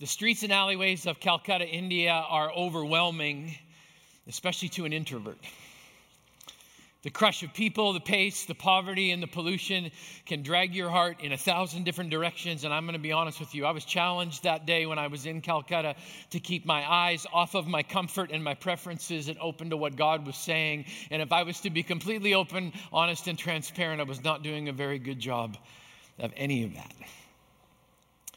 The 0.00 0.06
streets 0.06 0.42
and 0.42 0.50
alleyways 0.50 1.04
of 1.04 1.20
Calcutta, 1.20 1.68
India 1.68 2.12
are 2.12 2.50
overwhelming, 2.50 3.54
especially 4.26 4.70
to 4.70 4.86
an 4.86 4.94
introvert. 4.94 5.36
The 7.02 7.10
crush 7.10 7.42
of 7.42 7.52
people, 7.52 7.92
the 7.92 8.00
pace, 8.00 8.46
the 8.46 8.54
poverty, 8.54 9.10
and 9.10 9.22
the 9.22 9.26
pollution 9.26 9.90
can 10.24 10.42
drag 10.42 10.74
your 10.74 10.88
heart 10.88 11.20
in 11.20 11.32
a 11.32 11.36
thousand 11.36 11.84
different 11.84 12.08
directions. 12.08 12.64
And 12.64 12.72
I'm 12.72 12.84
going 12.84 12.94
to 12.94 12.98
be 12.98 13.12
honest 13.12 13.40
with 13.40 13.54
you, 13.54 13.66
I 13.66 13.72
was 13.72 13.84
challenged 13.84 14.44
that 14.44 14.64
day 14.64 14.86
when 14.86 14.98
I 14.98 15.08
was 15.08 15.26
in 15.26 15.42
Calcutta 15.42 15.94
to 16.30 16.40
keep 16.40 16.64
my 16.64 16.90
eyes 16.90 17.26
off 17.30 17.54
of 17.54 17.66
my 17.66 17.82
comfort 17.82 18.30
and 18.32 18.42
my 18.42 18.54
preferences 18.54 19.28
and 19.28 19.36
open 19.38 19.68
to 19.68 19.76
what 19.76 19.96
God 19.96 20.26
was 20.26 20.36
saying. 20.36 20.86
And 21.10 21.20
if 21.20 21.30
I 21.30 21.42
was 21.42 21.60
to 21.60 21.68
be 21.68 21.82
completely 21.82 22.32
open, 22.32 22.72
honest, 22.90 23.28
and 23.28 23.38
transparent, 23.38 24.00
I 24.00 24.04
was 24.04 24.24
not 24.24 24.42
doing 24.42 24.70
a 24.70 24.72
very 24.72 24.98
good 24.98 25.18
job 25.18 25.58
of 26.18 26.32
any 26.38 26.64
of 26.64 26.72
that. 26.72 26.94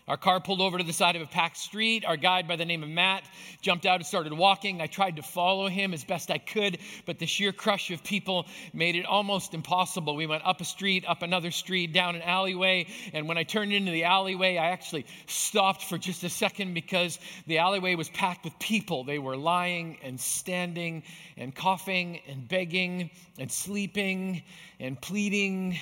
Our 0.05 0.17
car 0.17 0.41
pulled 0.41 0.59
over 0.59 0.77
to 0.77 0.83
the 0.83 0.91
side 0.91 1.15
of 1.15 1.21
a 1.21 1.25
packed 1.25 1.55
street. 1.55 2.03
Our 2.03 2.17
guide, 2.17 2.45
by 2.45 2.57
the 2.57 2.65
name 2.65 2.83
of 2.83 2.89
Matt, 2.89 3.23
jumped 3.61 3.85
out 3.85 3.95
and 3.95 4.05
started 4.05 4.33
walking. 4.33 4.81
I 4.81 4.87
tried 4.87 5.15
to 5.15 5.23
follow 5.23 5.69
him 5.69 5.93
as 5.93 6.03
best 6.03 6.29
I 6.29 6.39
could, 6.39 6.79
but 7.05 7.19
the 7.19 7.25
sheer 7.25 7.53
crush 7.53 7.89
of 7.89 8.03
people 8.03 8.45
made 8.73 8.97
it 8.97 9.05
almost 9.05 9.53
impossible. 9.53 10.17
We 10.17 10.27
went 10.27 10.45
up 10.45 10.59
a 10.59 10.65
street, 10.65 11.05
up 11.07 11.21
another 11.21 11.51
street, 11.51 11.93
down 11.93 12.15
an 12.15 12.21
alleyway, 12.21 12.87
and 13.13 13.29
when 13.29 13.37
I 13.37 13.43
turned 13.43 13.71
into 13.71 13.91
the 13.93 14.03
alleyway, 14.03 14.57
I 14.57 14.71
actually 14.71 15.05
stopped 15.27 15.85
for 15.85 15.97
just 15.97 16.23
a 16.25 16.29
second 16.29 16.73
because 16.73 17.17
the 17.47 17.59
alleyway 17.59 17.95
was 17.95 18.09
packed 18.09 18.43
with 18.43 18.59
people. 18.59 19.05
They 19.05 19.19
were 19.19 19.37
lying 19.37 19.99
and 20.03 20.19
standing 20.19 21.03
and 21.37 21.55
coughing 21.55 22.19
and 22.27 22.45
begging 22.45 23.09
and 23.39 23.49
sleeping 23.49 24.43
and 24.81 24.99
pleading 24.99 25.79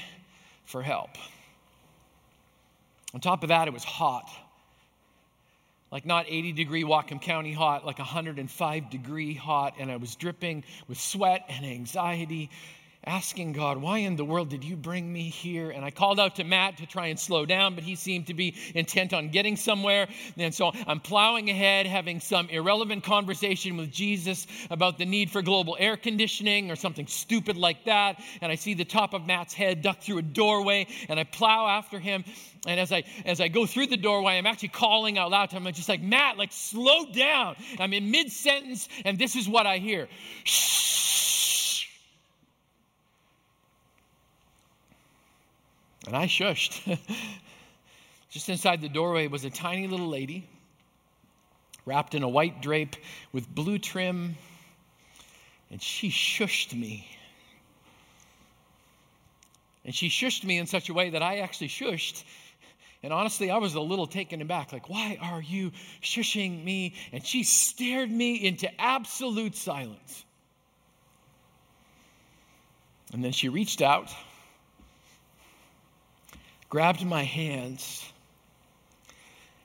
for 0.66 0.84
help. 0.84 1.10
On 3.14 3.20
top 3.20 3.44
of 3.44 3.50
that, 3.50 3.68
it 3.68 3.74
was 3.74 3.84
hot. 3.84 4.30
Like 5.92 6.06
not 6.06 6.26
80 6.30 6.54
degree 6.54 6.84
Whatcom 6.84 7.22
County 7.22 7.52
hot, 7.52 7.86
like 7.86 8.00
105 8.00 8.90
degree 8.90 9.34
hot, 9.34 9.76
and 9.80 9.92
I 9.92 9.98
was 9.98 10.16
dripping 10.16 10.64
with 10.88 11.00
sweat 11.00 11.46
and 11.50 11.66
anxiety 11.66 12.50
asking 13.06 13.54
God, 13.54 13.78
why 13.78 14.00
in 14.00 14.16
the 14.16 14.24
world 14.24 14.50
did 14.50 14.64
you 14.64 14.76
bring 14.76 15.12
me 15.12 15.24
here? 15.30 15.72
And 15.72 15.84
I 15.84 15.90
called 15.90 16.20
out 16.20 16.36
to 16.36 16.44
Matt 16.44 16.78
to 16.78 16.86
try 16.86 17.08
and 17.08 17.20
slow 17.20 17.48
down, 17.48 17.74
but 17.74 17.84
he 17.84 17.96
seemed 17.96 18.28
to 18.28 18.36
be 18.36 18.56
intent 18.76 19.12
on 19.12 19.30
getting 19.30 19.56
somewhere. 19.56 20.08
And 20.38 20.54
so 20.54 20.72
I'm 20.86 21.00
plowing 21.00 21.50
ahead, 21.50 21.88
having 21.88 22.20
some 22.20 22.48
irrelevant 22.50 23.04
conversation 23.04 23.76
with 23.76 23.92
Jesus 23.92 24.46
about 24.70 25.00
the 25.00 25.06
need 25.06 25.32
for 25.32 25.42
global 25.42 25.76
air 25.80 25.98
conditioning 25.98 26.70
or 26.70 26.76
something 26.76 27.08
stupid 27.08 27.58
like 27.58 27.86
that. 27.86 28.22
And 28.40 28.52
I 28.52 28.56
see 28.56 28.76
the 28.76 28.86
top 28.86 29.16
of 29.16 29.26
Matt's 29.26 29.54
head 29.54 29.82
duck 29.82 30.02
through 30.02 30.20
a 30.20 30.24
doorway, 30.24 30.86
and 31.10 31.20
I 31.20 31.24
plow 31.24 31.68
after 31.68 32.00
him. 32.00 32.24
And 32.68 32.80
as 32.80 32.92
I 32.92 33.04
as 33.26 33.42
I 33.42 33.48
go 33.48 33.66
through 33.66 33.88
the 33.88 33.98
doorway, 33.98 34.38
I'm 34.38 34.46
actually 34.46 34.70
calling 34.70 35.18
out 35.18 35.32
loud 35.32 35.50
to 35.50 35.56
him. 35.56 35.66
I'm 35.66 35.74
just 35.74 35.90
like, 35.90 36.02
Matt, 36.02 36.38
like 36.38 36.52
slow 36.52 37.12
down. 37.12 37.56
I'm 37.80 37.94
in 37.94 38.12
mid 38.12 38.32
sentence, 38.32 38.88
and 39.04 39.18
this 39.18 39.36
is 39.36 39.50
what 39.50 39.66
I 39.66 39.80
hear. 39.80 40.08
Shh 40.44 41.31
And 46.08 46.16
I 46.16 46.26
shushed. 46.26 46.98
Just 48.30 48.50
inside 48.50 48.82
the 48.82 48.90
doorway 48.90 49.28
was 49.28 49.44
a 49.46 49.50
tiny 49.50 49.88
little 49.88 50.08
lady 50.08 50.48
wrapped 51.86 52.16
in 52.16 52.24
a 52.24 52.30
white 52.30 52.62
drape 52.62 52.96
with 53.32 53.48
blue 53.54 53.78
trim, 53.78 54.36
and 55.70 55.82
she 55.82 56.10
shushed 56.10 56.74
me. 56.74 57.08
And 59.84 59.94
she 59.94 60.10
shushed 60.10 60.44
me 60.44 60.58
in 60.58 60.68
such 60.68 60.90
a 60.90 60.94
way 60.94 61.10
that 61.12 61.24
I 61.24 61.40
actually 61.40 61.70
shushed. 61.70 62.24
And 63.04 63.12
honestly, 63.12 63.50
I 63.50 63.58
was 63.58 63.74
a 63.74 63.82
little 63.82 64.06
taken 64.06 64.42
aback 64.42 64.72
like, 64.72 64.90
why 64.90 65.18
are 65.20 65.42
you 65.42 65.72
shushing 66.04 66.64
me? 66.64 66.94
And 67.12 67.26
she 67.26 67.44
stared 67.44 68.12
me 68.12 68.36
into 68.36 68.70
absolute 68.80 69.56
silence. 69.56 70.24
And 73.12 73.24
then 73.24 73.32
she 73.32 73.50
reached 73.50 73.82
out 73.82 74.14
grabbed 76.72 77.06
my 77.06 77.22
hands 77.22 78.02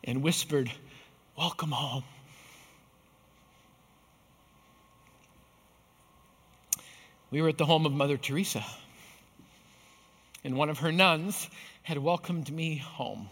and 0.02 0.24
whispered, 0.24 0.68
Welcome 1.38 1.70
home. 1.70 2.02
We 7.30 7.40
were 7.40 7.48
at 7.48 7.58
the 7.58 7.64
home 7.64 7.86
of 7.86 7.92
Mother 7.92 8.16
Teresa, 8.16 8.64
and 10.42 10.56
one 10.56 10.68
of 10.68 10.80
her 10.80 10.90
nuns 10.90 11.48
had 11.84 11.98
welcomed 11.98 12.50
me 12.50 12.78
home. 12.78 13.28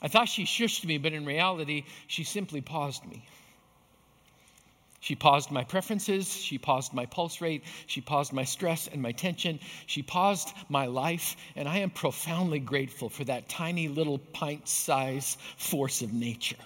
I 0.00 0.08
thought 0.08 0.30
she 0.30 0.44
shushed 0.44 0.86
me, 0.86 0.96
but 0.96 1.12
in 1.12 1.26
reality, 1.26 1.84
she 2.06 2.24
simply 2.24 2.62
paused 2.62 3.04
me. 3.04 3.22
She 5.02 5.16
paused 5.16 5.50
my 5.50 5.64
preferences. 5.64 6.32
She 6.32 6.58
paused 6.58 6.94
my 6.94 7.06
pulse 7.06 7.40
rate. 7.40 7.64
She 7.88 8.00
paused 8.00 8.32
my 8.32 8.44
stress 8.44 8.86
and 8.86 9.02
my 9.02 9.10
tension. 9.10 9.58
She 9.86 10.00
paused 10.00 10.54
my 10.68 10.86
life. 10.86 11.36
And 11.56 11.68
I 11.68 11.78
am 11.78 11.90
profoundly 11.90 12.60
grateful 12.60 13.08
for 13.08 13.24
that 13.24 13.48
tiny 13.48 13.88
little 13.88 14.18
pint 14.18 14.68
sized 14.68 15.40
force 15.56 16.02
of 16.02 16.12
nature. 16.12 16.56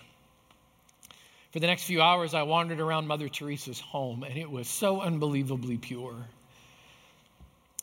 For 1.53 1.61
the 1.61 1.67
next 1.67 1.85
few 1.85 2.03
hours, 2.03 2.35
I 2.35 2.43
wandered 2.43 2.79
around 2.79 3.07
Mother 3.07 3.31
Teresa's 3.31 3.81
home, 3.81 4.23
and 4.23 4.37
it 4.37 4.51
was 4.51 4.69
so 4.69 5.01
unbelievably 5.01 5.79
pure. 5.79 6.27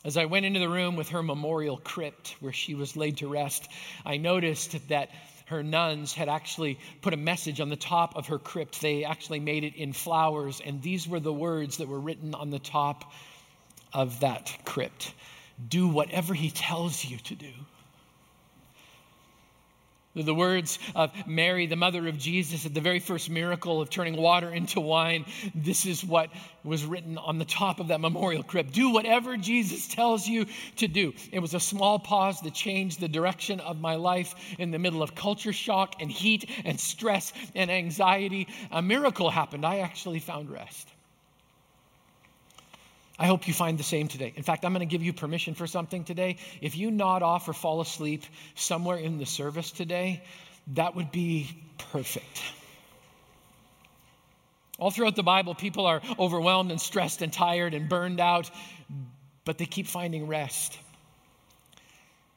As 0.06 0.18
I 0.18 0.26
went 0.26 0.46
into 0.46 0.60
the 0.60 0.70
room 0.70 0.96
with 0.96 1.10
her 1.10 1.24
memorial 1.24 1.78
crypt 1.78 2.36
where 2.42 2.54
she 2.54 2.76
was 2.76 2.96
laid 2.96 3.18
to 3.18 3.28
rest, 3.28 3.68
I 4.06 4.18
noticed 4.18 4.88
that 4.90 5.10
her 5.46 5.64
nuns 5.64 6.14
had 6.14 6.30
actually 6.30 6.80
put 7.02 7.14
a 7.14 7.18
message 7.18 7.60
on 7.60 7.70
the 7.70 7.76
top 7.76 8.16
of 8.16 8.28
her 8.28 8.40
crypt. 8.40 8.82
They 8.82 9.04
actually 9.04 9.40
made 9.40 9.64
it 9.64 9.76
in 9.76 9.94
flowers, 9.94 10.62
and 10.66 10.82
these 10.82 11.08
were 11.08 11.20
the 11.20 11.34
words 11.34 11.78
that 11.78 11.88
were 11.88 12.00
written 12.00 12.34
on 12.36 12.50
the 12.50 12.60
top 12.60 13.12
of 13.94 14.22
that 14.22 14.58
crypt 14.66 15.14
Do 15.68 15.88
whatever 15.88 16.34
he 16.34 16.50
tells 16.50 17.04
you 17.06 17.18
to 17.18 17.36
do. 17.36 17.52
The 20.16 20.36
words 20.36 20.78
of 20.94 21.12
Mary, 21.26 21.66
the 21.66 21.76
mother 21.76 22.08
of 22.08 22.20
Jesus, 22.20 22.68
at 22.68 22.74
the 22.76 22.82
very 22.82 23.00
first 23.00 23.32
miracle 23.32 23.82
of 23.82 23.90
turning 23.90 24.16
water 24.16 24.54
into 24.54 24.80
wine, 24.80 25.26
this 25.56 25.88
is 25.88 26.06
what 26.06 26.30
was 26.64 26.86
written 26.86 27.18
on 27.18 27.40
the 27.40 27.46
top 27.46 27.80
of 27.80 27.88
that 27.88 28.00
memorial 28.00 28.44
crypt. 28.44 28.74
Do 28.74 28.92
whatever 28.92 29.38
Jesus 29.38 29.88
tells 29.88 30.28
you 30.28 30.46
to 30.78 30.88
do. 30.88 31.14
It 31.32 31.40
was 31.40 31.56
a 31.56 31.60
small 31.60 31.98
pause 31.98 32.42
that 32.42 32.54
changed 32.54 33.00
the 33.00 33.08
direction 33.08 33.60
of 33.60 33.82
my 33.82 33.96
life 33.96 34.36
in 34.60 34.70
the 34.70 34.78
middle 34.78 35.02
of 35.02 35.16
culture 35.16 35.54
shock 35.54 35.96
and 36.00 36.12
heat 36.12 36.48
and 36.64 36.80
stress 36.80 37.34
and 37.56 37.72
anxiety. 37.72 38.48
A 38.72 38.84
miracle 38.84 39.32
happened. 39.32 39.66
I 39.66 39.80
actually 39.80 40.20
found 40.20 40.52
rest. 40.52 40.88
I 43.20 43.28
hope 43.28 43.48
you 43.48 43.54
find 43.54 43.78
the 43.78 43.84
same 43.84 44.08
today. 44.08 44.34
In 44.36 44.44
fact, 44.44 44.66
I'm 44.66 44.74
going 44.74 44.88
to 44.88 44.92
give 44.92 45.04
you 45.04 45.14
permission 45.14 45.54
for 45.54 45.68
something 45.68 46.04
today. 46.04 46.38
If 46.62 46.76
you 46.76 46.90
nod 46.90 47.22
off 47.22 47.48
or 47.48 47.54
fall 47.54 47.80
asleep 47.80 48.24
somewhere 48.56 48.98
in 48.98 49.20
the 49.20 49.26
service 49.26 49.70
today, 49.72 50.24
that 50.74 50.96
would 50.96 51.12
be 51.12 51.50
perfect. 51.92 52.42
All 54.80 54.90
throughout 54.90 55.16
the 55.16 55.24
Bible, 55.24 55.54
people 55.54 55.86
are 55.86 56.02
overwhelmed 56.18 56.72
and 56.72 56.82
stressed 56.82 57.22
and 57.22 57.32
tired 57.32 57.76
and 57.76 57.88
burned 57.88 58.20
out, 58.20 58.50
but 59.46 59.60
they 59.60 59.66
keep 59.66 59.86
finding 59.86 60.28
rest. 60.28 60.78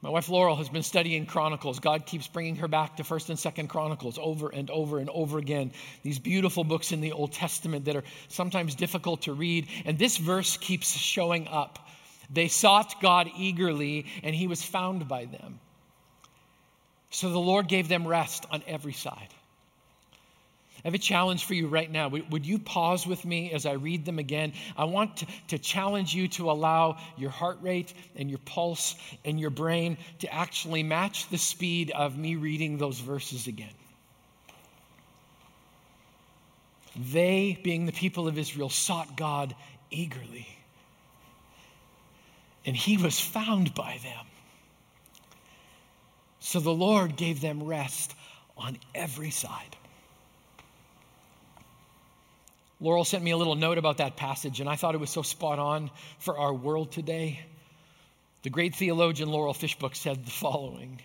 My 0.03 0.11
wife 0.11 0.29
Laurel 0.29 0.57
has 0.57 0.69
been 0.69 0.83
studying 0.83 1.27
Chronicles. 1.27 1.81
God 1.81 2.07
keeps 2.07 2.29
bringing 2.29 2.57
her 2.57 2.69
back 2.69 2.97
to 2.99 3.03
1st 3.03 3.31
and 3.31 3.39
2nd 3.39 3.69
Chronicles 3.69 4.19
over 4.21 4.51
and 4.51 4.71
over 4.71 4.99
and 4.99 5.09
over 5.11 5.39
again. 5.39 5.73
These 6.03 6.19
beautiful 6.19 6.65
books 6.65 6.93
in 6.93 7.01
the 7.01 7.12
Old 7.12 7.33
Testament 7.33 7.87
that 7.87 7.97
are 7.97 8.05
sometimes 8.29 8.75
difficult 8.75 9.23
to 9.23 9.33
read. 9.33 9.69
And 9.84 9.99
this 9.99 10.17
verse 10.19 10.59
keeps 10.59 10.95
showing 10.95 11.49
up. 11.49 11.89
They 12.31 12.49
sought 12.49 13.01
God 13.01 13.31
eagerly, 13.39 14.07
and 14.23 14.34
he 14.34 14.47
was 14.47 14.62
found 14.62 15.09
by 15.09 15.25
them. 15.25 15.61
So 17.11 17.31
the 17.31 17.39
Lord 17.39 17.69
gave 17.69 17.89
them 17.89 18.07
rest 18.07 18.47
on 18.51 18.63
every 18.66 18.93
side. 18.93 19.28
I 20.86 20.88
have 20.88 20.94
a 20.94 20.98
challenge 20.98 21.44
for 21.44 21.54
you 21.54 21.66
right 21.66 21.91
now. 21.91 22.06
Would 22.06 22.47
you 22.47 22.60
pause 22.60 23.09
with 23.09 23.24
me 23.24 23.50
as 23.50 23.66
I 23.66 23.72
read 23.72 24.04
them 24.04 24.21
again? 24.21 24.53
I 24.77 24.84
want 24.84 25.16
to, 25.16 25.27
to, 25.48 25.59
challenge 25.59 26.15
you 26.15 26.28
to 26.28 26.48
allow 26.48 26.98
your 27.16 27.30
heart 27.30 27.59
rate 27.60 27.92
and 28.15 28.30
your 28.30 28.38
pulse 28.38 28.94
and 29.24 29.41
your 29.41 29.50
brain 29.50 29.98
to 30.21 30.33
actually 30.33 30.84
match 30.84 31.28
the 31.28 31.38
speed 31.38 31.91
of 31.91 32.16
me 32.16 32.36
reading 32.36 32.78
those 32.78 33.00
verses 33.00 33.48
again. 33.48 33.74
They, 36.94 37.59
being 37.65 37.86
the 37.86 37.92
people 37.92 38.28
of 38.28 38.38
Israel, 38.38 38.71
sought 38.71 39.16
God 39.16 39.56
eagerly, 39.91 40.47
and 42.65 42.77
He 42.77 42.97
was 42.97 43.18
found 43.18 43.74
by 43.74 43.98
them. 44.04 44.27
So 46.38 46.60
the 46.60 46.71
Lord 46.71 47.16
gave 47.16 47.41
them 47.41 47.65
rest 47.65 48.15
on 48.56 48.78
every 48.94 49.30
side. 49.30 49.77
Laurel 52.81 53.05
sent 53.05 53.25
me 53.25 53.31
a 53.31 53.37
little 53.37 53.55
note 53.55 53.78
about 53.78 53.99
that 53.99 54.17
passage, 54.17 54.61
and 54.61 54.69
I 54.69 54.77
thought 54.77 54.95
it 54.95 55.01
was 55.01 55.11
so 55.11 55.23
spot 55.23 55.59
on 55.59 55.91
for 56.19 56.39
our 56.39 56.53
world 56.53 56.93
today. 56.93 57.41
The 58.43 58.51
great 58.51 58.75
theologian 58.75 59.31
Laurel 59.31 59.55
Fishbook 59.55 59.95
said 59.95 60.25
the 60.25 60.31
following 60.31 61.01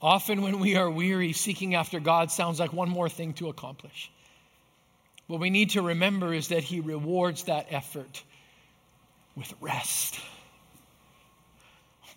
Often, 0.00 0.42
when 0.42 0.60
we 0.60 0.76
are 0.76 0.88
weary, 0.88 1.32
seeking 1.32 1.74
after 1.74 1.98
God 1.98 2.30
sounds 2.30 2.60
like 2.60 2.72
one 2.72 2.88
more 2.88 3.08
thing 3.08 3.32
to 3.34 3.48
accomplish. 3.48 4.12
What 5.26 5.40
we 5.40 5.50
need 5.50 5.70
to 5.70 5.82
remember 5.82 6.32
is 6.32 6.48
that 6.48 6.62
He 6.62 6.78
rewards 6.78 7.44
that 7.44 7.66
effort 7.70 8.22
with 9.36 9.52
rest. 9.60 10.20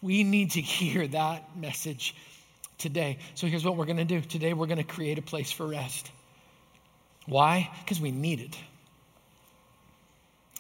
We 0.01 0.23
need 0.23 0.51
to 0.51 0.61
hear 0.61 1.07
that 1.07 1.57
message 1.57 2.15
today. 2.77 3.17
So 3.33 3.47
here's 3.47 3.65
what 3.65 3.77
we're 3.77 3.85
going 3.85 3.97
to 3.97 4.05
do 4.05 4.21
today, 4.21 4.53
we're 4.53 4.67
going 4.67 4.77
to 4.77 4.83
create 4.83 5.17
a 5.17 5.23
place 5.23 5.51
for 5.51 5.67
rest. 5.67 6.11
Why? 7.25 7.69
Because 7.83 7.99
we 8.01 8.11
need 8.11 8.39
it. 8.39 8.57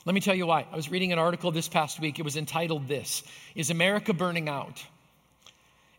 Let 0.05 0.15
me 0.15 0.21
tell 0.21 0.35
you 0.35 0.47
why. 0.47 0.65
I 0.71 0.75
was 0.75 0.89
reading 0.89 1.11
an 1.11 1.19
article 1.19 1.51
this 1.51 1.67
past 1.67 1.99
week. 1.99 2.17
It 2.17 2.23
was 2.23 2.35
entitled 2.35 2.87
This 2.87 3.23
Is 3.55 3.69
America 3.69 4.13
Burning 4.13 4.49
Out? 4.49 4.83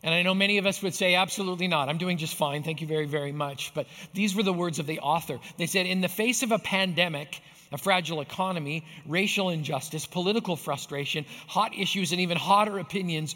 And 0.03 0.13
I 0.13 0.21
know 0.23 0.35
many 0.35 0.57
of 0.57 0.65
us 0.65 0.81
would 0.81 0.93
say, 0.93 1.15
absolutely 1.15 1.69
not. 1.69 1.87
I'm 1.87 1.97
doing 1.97 2.17
just 2.17 2.35
fine. 2.35 2.63
Thank 2.63 2.81
you 2.81 2.87
very, 2.87 3.05
very 3.05 3.31
much. 3.31 3.73
But 3.73 3.87
these 4.13 4.35
were 4.35 4.43
the 4.43 4.51
words 4.51 4.79
of 4.79 4.85
the 4.85 4.99
author. 4.99 5.39
They 5.57 5.65
said, 5.65 5.85
in 5.85 6.01
the 6.01 6.09
face 6.09 6.43
of 6.43 6.51
a 6.51 6.59
pandemic, 6.59 7.41
a 7.71 7.77
fragile 7.77 8.19
economy, 8.19 8.85
racial 9.05 9.49
injustice, 9.49 10.05
political 10.05 10.57
frustration, 10.57 11.25
hot 11.47 11.73
issues, 11.73 12.11
and 12.11 12.19
even 12.19 12.37
hotter 12.37 12.79
opinions, 12.79 13.35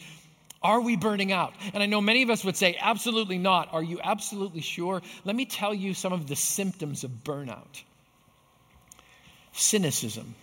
are 0.61 0.81
we 0.81 0.95
burning 0.95 1.31
out? 1.31 1.53
And 1.73 1.83
I 1.83 1.85
know 1.85 2.01
many 2.01 2.23
of 2.23 2.29
us 2.29 2.43
would 2.43 2.57
say, 2.57 2.77
absolutely 2.79 3.37
not. 3.37 3.73
Are 3.73 3.83
you 3.83 3.99
absolutely 4.03 4.61
sure? 4.61 5.01
Let 5.23 5.35
me 5.35 5.45
tell 5.45 5.73
you 5.73 5.93
some 5.93 6.13
of 6.13 6.27
the 6.27 6.35
symptoms 6.35 7.03
of 7.03 7.11
burnout 7.23 7.83
cynicism. 9.53 10.35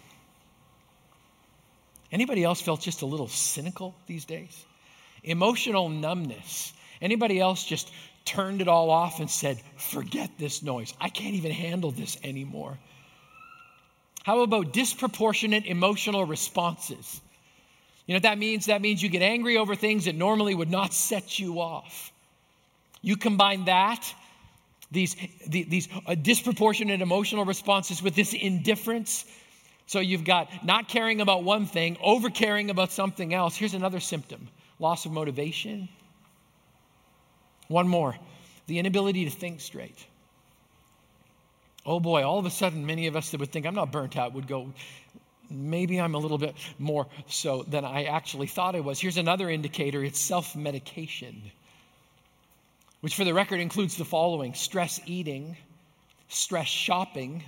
Anybody 2.10 2.44
else 2.44 2.60
felt 2.60 2.80
just 2.80 3.02
a 3.02 3.06
little 3.06 3.28
cynical 3.28 3.94
these 4.06 4.24
days? 4.24 4.64
Emotional 5.22 5.88
numbness. 5.88 6.72
Anybody 7.00 7.40
else 7.40 7.64
just 7.64 7.90
turned 8.24 8.60
it 8.60 8.68
all 8.68 8.90
off 8.90 9.20
and 9.20 9.30
said, 9.30 9.60
forget 9.76 10.30
this 10.38 10.62
noise. 10.62 10.94
I 11.00 11.08
can't 11.08 11.34
even 11.34 11.50
handle 11.50 11.90
this 11.90 12.16
anymore. 12.22 12.78
How 14.24 14.40
about 14.40 14.72
disproportionate 14.72 15.66
emotional 15.66 16.24
responses? 16.24 17.20
You 18.06 18.14
know 18.14 18.16
what 18.16 18.22
that 18.24 18.38
means? 18.38 18.66
That 18.66 18.82
means 18.82 19.02
you 19.02 19.08
get 19.08 19.22
angry 19.22 19.56
over 19.56 19.74
things 19.74 20.04
that 20.04 20.14
normally 20.14 20.54
would 20.54 20.70
not 20.70 20.92
set 21.10 21.38
you 21.38 21.60
off. 21.60 22.12
You 23.02 23.16
combine 23.16 23.66
that, 23.66 24.14
these, 24.90 25.16
these 25.46 25.88
uh, 26.06 26.14
disproportionate 26.14 27.02
emotional 27.02 27.44
responses, 27.44 28.02
with 28.02 28.14
this 28.14 28.32
indifference. 28.32 29.24
So 29.86 30.00
you've 30.00 30.24
got 30.24 30.48
not 30.64 30.88
caring 30.88 31.20
about 31.20 31.44
one 31.44 31.66
thing, 31.66 31.98
over 32.02 32.30
caring 32.30 32.70
about 32.70 32.92
something 32.92 33.34
else. 33.34 33.56
Here's 33.56 33.74
another 33.74 34.00
symptom 34.00 34.48
loss 34.78 35.06
of 35.06 35.12
motivation. 35.12 35.88
One 37.68 37.88
more 37.88 38.16
the 38.66 38.78
inability 38.78 39.24
to 39.24 39.30
think 39.30 39.60
straight. 39.60 40.06
Oh 41.86 42.00
boy, 42.00 42.22
all 42.24 42.38
of 42.38 42.46
a 42.46 42.50
sudden, 42.50 42.86
many 42.86 43.06
of 43.08 43.16
us 43.16 43.30
that 43.30 43.40
would 43.40 43.52
think 43.52 43.66
I'm 43.66 43.74
not 43.74 43.92
burnt 43.92 44.16
out 44.16 44.32
would 44.32 44.46
go, 44.46 44.72
maybe 45.50 46.00
I'm 46.00 46.14
a 46.14 46.18
little 46.18 46.38
bit 46.38 46.54
more 46.78 47.06
so 47.28 47.62
than 47.62 47.84
I 47.84 48.04
actually 48.04 48.46
thought 48.46 48.74
I 48.74 48.80
was. 48.80 49.00
Here's 49.00 49.16
another 49.16 49.48
indicator 49.50 50.02
it's 50.02 50.20
self 50.20 50.56
medication, 50.56 51.42
which 53.00 53.14
for 53.14 53.24
the 53.24 53.34
record 53.34 53.60
includes 53.60 53.96
the 53.96 54.04
following 54.04 54.54
stress 54.54 55.00
eating, 55.06 55.56
stress 56.28 56.66
shopping, 56.66 57.42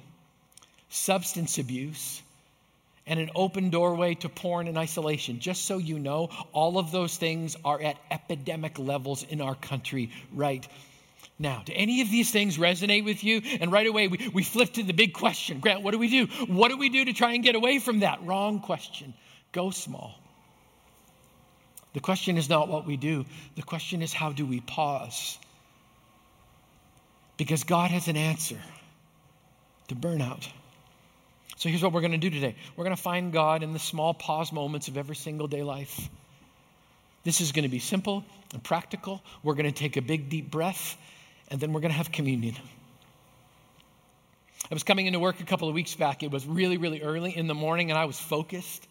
substance 0.88 1.58
abuse, 1.58 2.22
and 3.06 3.20
an 3.20 3.30
open 3.34 3.70
doorway 3.70 4.14
to 4.14 4.28
porn 4.28 4.66
and 4.68 4.76
isolation. 4.76 5.40
Just 5.40 5.64
so 5.64 5.78
you 5.78 5.98
know, 5.98 6.30
all 6.52 6.78
of 6.78 6.90
those 6.90 7.16
things 7.16 7.56
are 7.64 7.80
at 7.80 7.96
epidemic 8.10 8.78
levels 8.78 9.22
in 9.22 9.40
our 9.40 9.54
country 9.54 10.10
right 10.32 10.66
now. 11.38 11.62
Do 11.64 11.72
any 11.74 12.00
of 12.00 12.10
these 12.10 12.30
things 12.30 12.58
resonate 12.58 13.04
with 13.04 13.22
you? 13.24 13.42
And 13.60 13.70
right 13.70 13.86
away, 13.86 14.08
we, 14.08 14.30
we 14.32 14.42
flip 14.42 14.72
to 14.74 14.82
the 14.82 14.92
big 14.92 15.12
question 15.12 15.60
Grant, 15.60 15.82
what 15.82 15.92
do 15.92 15.98
we 15.98 16.08
do? 16.08 16.26
What 16.46 16.68
do 16.68 16.76
we 16.76 16.88
do 16.88 17.04
to 17.04 17.12
try 17.12 17.32
and 17.32 17.42
get 17.42 17.54
away 17.54 17.78
from 17.78 18.00
that? 18.00 18.24
Wrong 18.24 18.60
question. 18.60 19.14
Go 19.52 19.70
small. 19.70 20.14
The 21.96 22.00
question 22.00 22.36
is 22.36 22.50
not 22.50 22.68
what 22.68 22.86
we 22.86 22.98
do, 22.98 23.24
the 23.54 23.62
question 23.62 24.02
is 24.02 24.12
how 24.12 24.30
do 24.30 24.44
we 24.44 24.60
pause? 24.60 25.38
Because 27.38 27.64
God 27.64 27.90
has 27.90 28.08
an 28.08 28.16
answer 28.16 28.58
to 29.88 29.94
burnout. 29.94 30.46
So 31.56 31.70
here's 31.70 31.82
what 31.82 31.94
we're 31.94 32.02
going 32.02 32.12
to 32.12 32.18
do 32.18 32.28
today 32.28 32.54
we're 32.76 32.84
going 32.84 32.96
to 32.96 33.02
find 33.02 33.32
God 33.32 33.62
in 33.62 33.72
the 33.72 33.78
small 33.78 34.12
pause 34.12 34.52
moments 34.52 34.88
of 34.88 34.98
every 34.98 35.16
single 35.16 35.46
day 35.46 35.62
life. 35.62 36.08
This 37.24 37.40
is 37.40 37.52
going 37.52 37.62
to 37.62 37.70
be 37.70 37.78
simple 37.78 38.24
and 38.52 38.62
practical. 38.62 39.22
We're 39.42 39.54
going 39.54 39.64
to 39.64 39.72
take 39.72 39.96
a 39.96 40.02
big, 40.02 40.28
deep 40.28 40.50
breath, 40.50 40.96
and 41.48 41.60
then 41.60 41.72
we're 41.72 41.80
going 41.80 41.92
to 41.92 41.96
have 41.96 42.12
communion. 42.12 42.54
I 44.70 44.74
was 44.74 44.82
coming 44.82 45.06
into 45.06 45.20
work 45.20 45.40
a 45.40 45.44
couple 45.44 45.68
of 45.68 45.74
weeks 45.74 45.94
back. 45.94 46.22
It 46.22 46.30
was 46.30 46.46
really, 46.46 46.76
really 46.76 47.02
early 47.02 47.36
in 47.36 47.46
the 47.46 47.54
morning, 47.54 47.90
and 47.90 47.98
I 47.98 48.06
was 48.06 48.18
focused. 48.18 48.86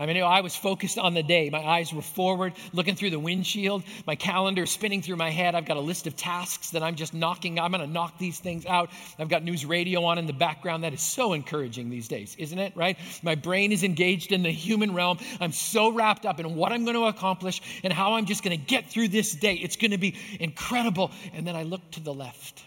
I 0.00 0.06
mean, 0.06 0.16
I 0.22 0.40
was 0.40 0.56
focused 0.56 0.98
on 0.98 1.12
the 1.12 1.22
day. 1.22 1.50
My 1.50 1.62
eyes 1.62 1.92
were 1.92 2.00
forward, 2.00 2.54
looking 2.72 2.94
through 2.94 3.10
the 3.10 3.18
windshield, 3.18 3.82
my 4.06 4.14
calendar 4.14 4.64
spinning 4.64 5.02
through 5.02 5.16
my 5.16 5.28
head. 5.28 5.54
I've 5.54 5.66
got 5.66 5.76
a 5.76 5.80
list 5.80 6.06
of 6.06 6.16
tasks 6.16 6.70
that 6.70 6.82
I'm 6.82 6.94
just 6.94 7.12
knocking. 7.12 7.60
I'm 7.60 7.70
going 7.70 7.86
to 7.86 7.92
knock 7.92 8.16
these 8.16 8.38
things 8.38 8.64
out. 8.64 8.88
I've 9.18 9.28
got 9.28 9.44
news 9.44 9.66
radio 9.66 10.02
on 10.04 10.16
in 10.16 10.26
the 10.26 10.32
background. 10.32 10.84
That 10.84 10.94
is 10.94 11.02
so 11.02 11.34
encouraging 11.34 11.90
these 11.90 12.08
days, 12.08 12.34
isn't 12.38 12.58
it? 12.58 12.74
Right? 12.74 12.96
My 13.22 13.34
brain 13.34 13.72
is 13.72 13.84
engaged 13.84 14.32
in 14.32 14.42
the 14.42 14.50
human 14.50 14.94
realm. 14.94 15.18
I'm 15.38 15.52
so 15.52 15.92
wrapped 15.92 16.24
up 16.24 16.40
in 16.40 16.54
what 16.54 16.72
I'm 16.72 16.84
going 16.84 16.96
to 16.96 17.04
accomplish 17.04 17.60
and 17.84 17.92
how 17.92 18.14
I'm 18.14 18.24
just 18.24 18.42
going 18.42 18.58
to 18.58 18.64
get 18.64 18.88
through 18.88 19.08
this 19.08 19.32
day. 19.32 19.52
It's 19.52 19.76
going 19.76 19.90
to 19.90 19.98
be 19.98 20.16
incredible. 20.40 21.10
And 21.34 21.46
then 21.46 21.56
I 21.56 21.64
look 21.64 21.82
to 21.90 22.00
the 22.00 22.14
left. 22.14 22.64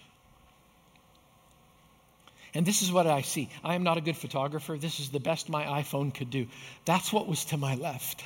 And 2.54 2.66
this 2.66 2.82
is 2.82 2.92
what 2.92 3.08
I 3.08 3.22
see. 3.22 3.50
I 3.64 3.76
am 3.76 3.84
not 3.84 3.98
a 3.98 4.02
good 4.02 4.18
photographer. 4.18 4.78
This 4.78 5.00
is 5.00 5.10
the 5.10 5.20
best 5.20 5.50
my 5.50 5.64
iPhone 5.64 6.14
could 6.14 6.30
do. 6.30 6.48
That's 6.86 7.12
what 7.12 7.28
was 7.28 7.46
to 7.46 7.58
my 7.58 7.76
left. 7.76 8.24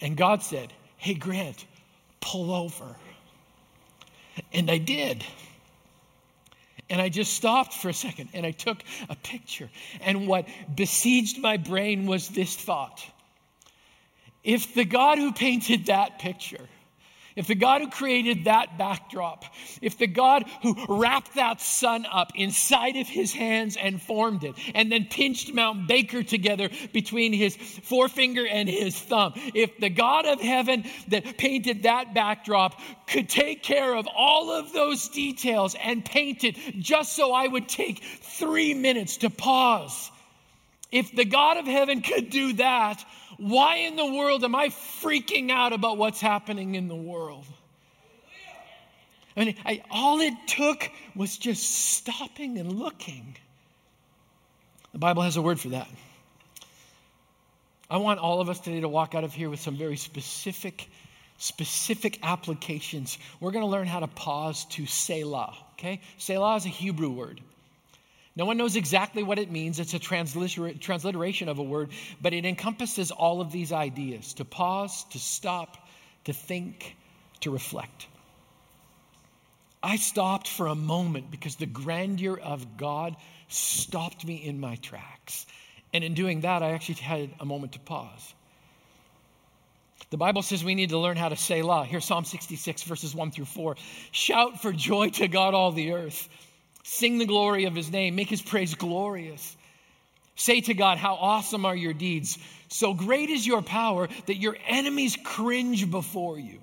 And 0.00 0.16
God 0.16 0.42
said, 0.42 0.72
Hey, 0.98 1.14
Grant, 1.14 1.64
pull 2.20 2.52
over. 2.52 2.84
And 4.52 4.70
I 4.70 4.78
did. 4.78 5.24
And 6.90 7.00
I 7.00 7.08
just 7.08 7.32
stopped 7.32 7.72
for 7.72 7.88
a 7.88 7.94
second 7.94 8.28
and 8.34 8.44
I 8.44 8.50
took 8.50 8.82
a 9.08 9.16
picture. 9.16 9.70
And 10.02 10.28
what 10.28 10.46
besieged 10.74 11.40
my 11.40 11.56
brain 11.56 12.06
was 12.06 12.28
this 12.28 12.54
thought 12.54 13.02
If 14.42 14.74
the 14.74 14.84
God 14.84 15.16
who 15.18 15.32
painted 15.32 15.86
that 15.86 16.18
picture 16.18 16.68
if 17.36 17.48
the 17.48 17.54
God 17.54 17.80
who 17.80 17.90
created 17.90 18.44
that 18.44 18.78
backdrop, 18.78 19.44
if 19.82 19.98
the 19.98 20.06
God 20.06 20.44
who 20.62 20.76
wrapped 20.88 21.34
that 21.34 21.60
sun 21.60 22.06
up 22.10 22.32
inside 22.36 22.96
of 22.96 23.08
his 23.08 23.32
hands 23.32 23.76
and 23.76 24.00
formed 24.00 24.44
it, 24.44 24.54
and 24.74 24.90
then 24.90 25.06
pinched 25.06 25.52
Mount 25.52 25.88
Baker 25.88 26.22
together 26.22 26.70
between 26.92 27.32
his 27.32 27.56
forefinger 27.56 28.46
and 28.46 28.68
his 28.68 28.98
thumb, 28.98 29.32
if 29.54 29.78
the 29.78 29.90
God 29.90 30.26
of 30.26 30.40
heaven 30.40 30.84
that 31.08 31.36
painted 31.36 31.82
that 31.82 32.14
backdrop 32.14 32.80
could 33.08 33.28
take 33.28 33.62
care 33.62 33.94
of 33.94 34.06
all 34.14 34.52
of 34.52 34.72
those 34.72 35.08
details 35.08 35.74
and 35.82 36.04
paint 36.04 36.44
it 36.44 36.56
just 36.78 37.14
so 37.14 37.32
I 37.32 37.46
would 37.46 37.68
take 37.68 38.02
three 38.02 38.74
minutes 38.74 39.18
to 39.18 39.30
pause, 39.30 40.10
if 40.92 41.10
the 41.12 41.24
God 41.24 41.56
of 41.56 41.66
heaven 41.66 42.02
could 42.02 42.30
do 42.30 42.52
that, 42.54 43.04
why 43.38 43.76
in 43.76 43.96
the 43.96 44.06
world 44.06 44.44
am 44.44 44.54
I 44.54 44.68
freaking 44.68 45.50
out 45.50 45.72
about 45.72 45.98
what's 45.98 46.20
happening 46.20 46.74
in 46.74 46.88
the 46.88 46.96
world? 46.96 47.46
I 49.36 49.44
mean, 49.44 49.56
I, 49.64 49.82
all 49.90 50.20
it 50.20 50.34
took 50.46 50.88
was 51.16 51.36
just 51.36 51.62
stopping 51.94 52.58
and 52.58 52.72
looking. 52.72 53.36
The 54.92 54.98
Bible 54.98 55.22
has 55.22 55.36
a 55.36 55.42
word 55.42 55.58
for 55.58 55.70
that. 55.70 55.88
I 57.90 57.96
want 57.96 58.20
all 58.20 58.40
of 58.40 58.48
us 58.48 58.60
today 58.60 58.80
to 58.80 58.88
walk 58.88 59.14
out 59.14 59.24
of 59.24 59.34
here 59.34 59.50
with 59.50 59.60
some 59.60 59.76
very 59.76 59.96
specific, 59.96 60.88
specific 61.38 62.20
applications. 62.22 63.18
We're 63.40 63.50
going 63.50 63.64
to 63.64 63.70
learn 63.70 63.86
how 63.86 64.00
to 64.00 64.06
pause 64.06 64.64
to 64.66 64.86
Selah, 64.86 65.54
okay? 65.72 66.00
Selah 66.18 66.56
is 66.56 66.66
a 66.66 66.70
Hebrew 66.70 67.10
word. 67.10 67.40
No 68.36 68.46
one 68.46 68.56
knows 68.56 68.74
exactly 68.74 69.22
what 69.22 69.38
it 69.38 69.50
means. 69.50 69.78
It's 69.78 69.94
a 69.94 69.98
transliteration 69.98 71.48
of 71.48 71.58
a 71.58 71.62
word, 71.62 71.90
but 72.20 72.32
it 72.32 72.44
encompasses 72.44 73.10
all 73.10 73.40
of 73.40 73.52
these 73.52 73.72
ideas 73.72 74.34
to 74.34 74.44
pause, 74.44 75.04
to 75.10 75.18
stop, 75.18 75.88
to 76.24 76.32
think, 76.32 76.96
to 77.40 77.50
reflect. 77.50 78.08
I 79.82 79.96
stopped 79.96 80.48
for 80.48 80.66
a 80.66 80.74
moment 80.74 81.30
because 81.30 81.56
the 81.56 81.66
grandeur 81.66 82.38
of 82.38 82.76
God 82.76 83.16
stopped 83.48 84.26
me 84.26 84.36
in 84.36 84.58
my 84.58 84.76
tracks. 84.76 85.46
And 85.92 86.02
in 86.02 86.14
doing 86.14 86.40
that, 86.40 86.62
I 86.62 86.72
actually 86.72 86.94
had 86.96 87.30
a 87.38 87.44
moment 87.44 87.74
to 87.74 87.78
pause. 87.78 88.34
The 90.10 90.16
Bible 90.16 90.42
says 90.42 90.64
we 90.64 90.74
need 90.74 90.90
to 90.90 90.98
learn 90.98 91.16
how 91.16 91.28
to 91.28 91.36
Selah. 91.36 91.84
Here's 91.84 92.04
Psalm 92.04 92.24
66, 92.24 92.82
verses 92.82 93.14
1 93.14 93.30
through 93.30 93.44
4. 93.44 93.76
Shout 94.10 94.60
for 94.60 94.72
joy 94.72 95.10
to 95.10 95.28
God, 95.28 95.54
all 95.54 95.70
the 95.70 95.92
earth. 95.92 96.28
Sing 96.84 97.16
the 97.16 97.26
glory 97.26 97.64
of 97.64 97.74
his 97.74 97.90
name, 97.90 98.14
make 98.14 98.28
his 98.28 98.42
praise 98.42 98.74
glorious. 98.74 99.56
Say 100.36 100.60
to 100.60 100.74
God, 100.74 100.98
How 100.98 101.14
awesome 101.14 101.64
are 101.64 101.74
your 101.74 101.94
deeds! 101.94 102.38
So 102.68 102.92
great 102.92 103.30
is 103.30 103.46
your 103.46 103.62
power 103.62 104.08
that 104.26 104.36
your 104.36 104.56
enemies 104.66 105.16
cringe 105.24 105.90
before 105.90 106.38
you. 106.38 106.60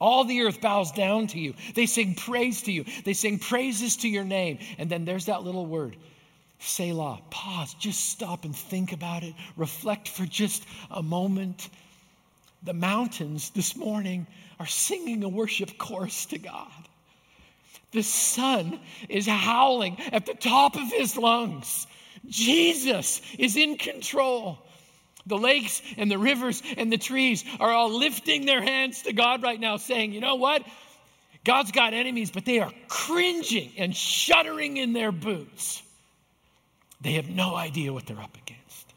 All 0.00 0.24
the 0.24 0.42
earth 0.42 0.62
bows 0.62 0.92
down 0.92 1.26
to 1.28 1.38
you. 1.38 1.54
They 1.74 1.86
sing 1.86 2.14
praise 2.14 2.62
to 2.62 2.72
you. 2.72 2.84
They 3.04 3.12
sing 3.12 3.38
praises 3.38 3.98
to 3.98 4.08
your 4.08 4.24
name. 4.24 4.58
And 4.78 4.88
then 4.88 5.04
there's 5.04 5.26
that 5.26 5.42
little 5.42 5.66
word, 5.66 5.96
Selah. 6.58 7.20
Pause. 7.30 7.74
Just 7.74 8.08
stop 8.10 8.44
and 8.44 8.56
think 8.56 8.92
about 8.92 9.24
it. 9.24 9.34
Reflect 9.56 10.08
for 10.08 10.24
just 10.24 10.64
a 10.90 11.02
moment. 11.02 11.68
The 12.62 12.74
mountains 12.74 13.50
this 13.50 13.76
morning 13.76 14.26
are 14.58 14.66
singing 14.66 15.22
a 15.22 15.28
worship 15.28 15.76
chorus 15.76 16.26
to 16.26 16.38
God. 16.38 16.85
The 17.92 18.02
sun 18.02 18.80
is 19.08 19.26
howling 19.26 19.98
at 20.12 20.26
the 20.26 20.34
top 20.34 20.76
of 20.76 20.90
his 20.90 21.16
lungs. 21.16 21.86
Jesus 22.26 23.22
is 23.38 23.56
in 23.56 23.78
control. 23.78 24.58
The 25.26 25.38
lakes 25.38 25.82
and 25.96 26.10
the 26.10 26.18
rivers 26.18 26.62
and 26.76 26.92
the 26.92 26.98
trees 26.98 27.44
are 27.58 27.70
all 27.70 27.98
lifting 27.98 28.46
their 28.46 28.62
hands 28.62 29.02
to 29.02 29.12
God 29.12 29.42
right 29.42 29.58
now, 29.58 29.76
saying, 29.76 30.12
You 30.12 30.20
know 30.20 30.36
what? 30.36 30.62
God's 31.44 31.72
got 31.72 31.94
enemies, 31.94 32.30
but 32.30 32.44
they 32.44 32.60
are 32.60 32.72
cringing 32.88 33.72
and 33.78 33.94
shuddering 33.94 34.76
in 34.76 34.92
their 34.92 35.12
boots. 35.12 35.82
They 37.00 37.12
have 37.12 37.28
no 37.28 37.54
idea 37.54 37.92
what 37.92 38.06
they're 38.06 38.20
up 38.20 38.36
against. 38.36 38.94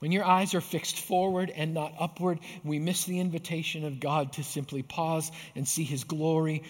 When 0.00 0.12
your 0.12 0.24
eyes 0.24 0.54
are 0.54 0.60
fixed 0.60 0.98
forward 0.98 1.50
and 1.54 1.74
not 1.74 1.94
upward, 1.98 2.40
we 2.64 2.78
miss 2.78 3.04
the 3.04 3.20
invitation 3.20 3.84
of 3.84 4.00
God 4.00 4.32
to 4.34 4.44
simply 4.44 4.82
pause 4.82 5.30
and 5.54 5.66
see 5.66 5.84
His 5.84 6.04
glory 6.04 6.64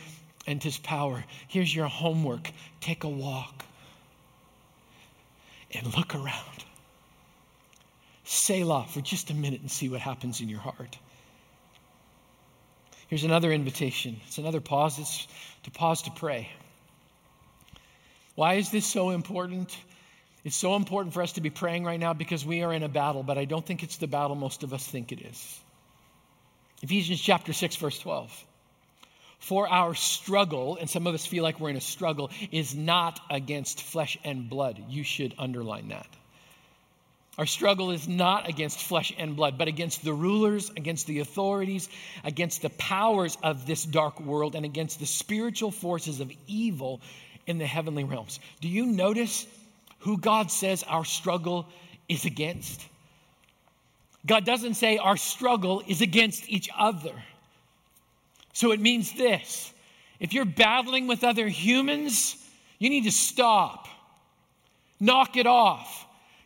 and 0.47 0.63
His 0.63 0.79
power. 0.79 1.25
Here's 1.49 1.75
your 1.75 1.89
homework 1.89 2.51
take 2.81 3.05
a 3.05 3.09
walk 3.09 3.65
and 5.73 5.95
look 5.97 6.15
around. 6.15 6.65
Selah 8.25 8.87
for 8.89 9.01
just 9.01 9.31
a 9.31 9.35
minute 9.35 9.61
and 9.61 9.71
see 9.71 9.89
what 9.89 10.01
happens 10.01 10.41
in 10.41 10.49
your 10.49 10.61
heart. 10.61 10.99
Here's 13.09 13.25
another 13.25 13.53
invitation. 13.53 14.21
It's 14.27 14.39
another 14.39 14.61
pause. 14.61 14.99
It's 14.99 15.29
to 15.65 15.71
pause 15.71 16.03
to 16.03 16.11
pray. 16.11 16.49
Why 18.35 18.55
is 18.55 18.71
this 18.71 18.87
so 18.87 19.11
important? 19.11 19.77
It's 20.43 20.57
so 20.57 20.75
important 20.77 21.15
for 21.15 21.23
us 21.23 21.33
to 21.33 21.41
be 21.41 21.51
praying 21.51 21.85
right 21.85 22.01
now 22.01 22.13
because 22.13 22.45
we 22.45 22.63
are 22.63 22.73
in 22.73 22.83
a 22.83 22.89
battle, 22.89 23.23
but 23.23 23.39
I 23.39 23.45
don't 23.45 23.65
think 23.65 23.83
it's 23.83 23.99
the 23.99 24.07
battle 24.07 24.37
most 24.37 24.63
of 24.63 24.75
us 24.75 24.87
think 24.87 25.13
it 25.13 25.21
is. 25.21 25.61
Ephesians 26.83 27.21
chapter 27.21 27.53
6, 27.53 27.77
verse 27.77 27.99
12. 27.99 28.45
For 29.39 29.69
our 29.69 29.95
struggle, 29.95 30.77
and 30.81 30.89
some 30.89 31.07
of 31.07 31.15
us 31.15 31.27
feel 31.27 31.43
like 31.43 31.61
we're 31.61 31.71
in 31.71 31.77
a 31.77 31.81
struggle, 31.81 32.31
is 32.51 32.75
not 32.75 33.21
against 33.31 33.83
flesh 33.83 34.17
and 34.25 34.49
blood. 34.49 34.83
You 34.89 35.05
should 35.05 35.35
underline 35.39 35.89
that. 35.89 36.07
Our 37.37 37.47
struggle 37.47 37.91
is 37.91 38.07
not 38.07 38.49
against 38.49 38.79
flesh 38.81 39.13
and 39.19 39.35
blood, 39.35 39.59
but 39.59 39.67
against 39.67 40.05
the 40.05 40.13
rulers, 40.13 40.71
against 40.71 41.07
the 41.09 41.19
authorities, 41.19 41.89
against 42.23 42.63
the 42.63 42.71
powers 42.71 43.37
of 43.43 43.67
this 43.67 43.85
dark 43.85 44.21
world, 44.21 44.55
and 44.55 44.65
against 44.65 45.01
the 45.01 45.07
spiritual 45.07 45.73
forces 45.73 46.21
of 46.21 46.31
evil 46.47 47.01
in 47.47 47.59
the 47.59 47.67
heavenly 47.67 48.05
realms. 48.05 48.39
Do 48.61 48.69
you 48.69 48.87
notice 48.87 49.47
who 49.99 50.17
God 50.17 50.51
says 50.51 50.85
our 50.85 51.05
struggle 51.05 51.67
is 52.09 52.25
against? 52.25 52.87
God 54.27 54.45
doesn't 54.45 54.75
say 54.75 54.99
our 54.99 55.17
struggle 55.17 55.83
is 55.87 56.01
against 56.01 56.49
each 56.49 56.71
other. 56.77 57.13
So 58.55 58.73
it 58.73 58.81
means 58.81 59.13
this 59.13 59.73
if 60.19 60.33
you're 60.33 60.47
battling 60.47 61.07
with 61.07 61.23
other 61.23 61.47
humans, 61.47 62.37
you 62.79 62.89
need 62.89 63.05
to 63.05 63.13
stop, 63.13 63.87
knock 64.99 65.37
it 65.37 65.47
off 65.47 66.05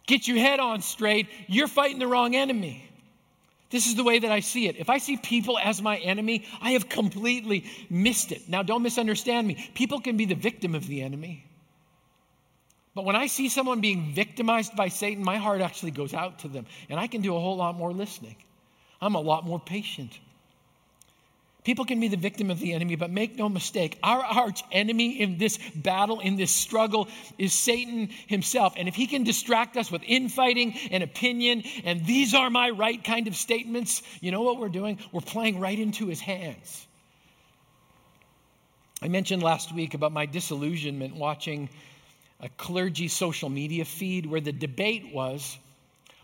Get 0.08 0.26
your 0.26 0.38
head 0.38 0.58
on 0.58 0.80
straight. 0.80 1.28
You're 1.46 1.68
fighting 1.68 1.98
the 1.98 2.06
wrong 2.06 2.34
enemy. 2.34 2.82
This 3.70 3.86
is 3.86 3.94
the 3.94 4.02
way 4.02 4.18
that 4.18 4.32
I 4.32 4.40
see 4.40 4.66
it. 4.66 4.76
If 4.78 4.88
I 4.88 4.96
see 4.96 5.18
people 5.18 5.58
as 5.58 5.82
my 5.82 5.98
enemy, 5.98 6.46
I 6.62 6.70
have 6.70 6.88
completely 6.88 7.66
missed 7.90 8.32
it. 8.32 8.48
Now, 8.48 8.62
don't 8.62 8.82
misunderstand 8.82 9.46
me. 9.46 9.70
People 9.74 10.00
can 10.00 10.16
be 10.16 10.24
the 10.24 10.34
victim 10.34 10.74
of 10.74 10.86
the 10.86 11.02
enemy. 11.02 11.44
But 12.94 13.04
when 13.04 13.16
I 13.16 13.26
see 13.26 13.50
someone 13.50 13.82
being 13.82 14.14
victimized 14.14 14.74
by 14.74 14.88
Satan, 14.88 15.22
my 15.22 15.36
heart 15.36 15.60
actually 15.60 15.90
goes 15.90 16.14
out 16.14 16.38
to 16.38 16.48
them. 16.48 16.64
And 16.88 16.98
I 16.98 17.06
can 17.06 17.20
do 17.20 17.36
a 17.36 17.38
whole 17.38 17.56
lot 17.56 17.76
more 17.76 17.92
listening. 17.92 18.36
I'm 19.02 19.14
a 19.14 19.20
lot 19.20 19.44
more 19.44 19.60
patient. 19.60 20.18
People 21.68 21.84
can 21.84 22.00
be 22.00 22.08
the 22.08 22.16
victim 22.16 22.50
of 22.50 22.60
the 22.60 22.72
enemy, 22.72 22.96
but 22.96 23.10
make 23.10 23.36
no 23.36 23.46
mistake, 23.46 23.98
our 24.02 24.24
arch 24.24 24.62
enemy 24.72 25.20
in 25.20 25.36
this 25.36 25.58
battle, 25.74 26.18
in 26.18 26.36
this 26.36 26.50
struggle, 26.50 27.08
is 27.36 27.52
Satan 27.52 28.08
himself. 28.26 28.72
And 28.78 28.88
if 28.88 28.94
he 28.94 29.06
can 29.06 29.22
distract 29.22 29.76
us 29.76 29.92
with 29.92 30.00
infighting 30.06 30.78
and 30.90 31.02
opinion 31.02 31.62
and 31.84 32.06
these 32.06 32.32
are 32.32 32.48
my 32.48 32.70
right 32.70 33.04
kind 33.04 33.28
of 33.28 33.36
statements, 33.36 34.02
you 34.22 34.30
know 34.30 34.40
what 34.40 34.58
we're 34.58 34.70
doing? 34.70 34.98
We're 35.12 35.20
playing 35.20 35.60
right 35.60 35.78
into 35.78 36.06
his 36.06 36.20
hands. 36.20 36.86
I 39.02 39.08
mentioned 39.08 39.42
last 39.42 39.70
week 39.74 39.92
about 39.92 40.12
my 40.12 40.24
disillusionment 40.24 41.16
watching 41.16 41.68
a 42.40 42.48
clergy 42.48 43.08
social 43.08 43.50
media 43.50 43.84
feed 43.84 44.24
where 44.24 44.40
the 44.40 44.52
debate 44.52 45.12
was 45.12 45.58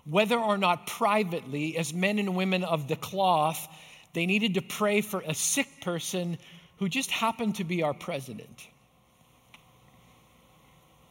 whether 0.04 0.38
or 0.38 0.58
not 0.58 0.86
privately, 0.86 1.76
as 1.76 1.94
men 1.94 2.18
and 2.18 2.34
women 2.34 2.62
of 2.62 2.88
the 2.88 2.96
cloth, 2.96 3.68
they 4.14 4.26
needed 4.26 4.54
to 4.54 4.62
pray 4.62 5.02
for 5.02 5.20
a 5.20 5.34
sick 5.34 5.68
person 5.82 6.38
who 6.78 6.88
just 6.88 7.10
happened 7.10 7.56
to 7.56 7.64
be 7.64 7.82
our 7.82 7.94
president. 7.94 8.68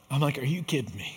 I'm 0.10 0.22
like, 0.22 0.38
are 0.38 0.46
you 0.46 0.64
kidding 0.64 0.96
me? 0.96 1.16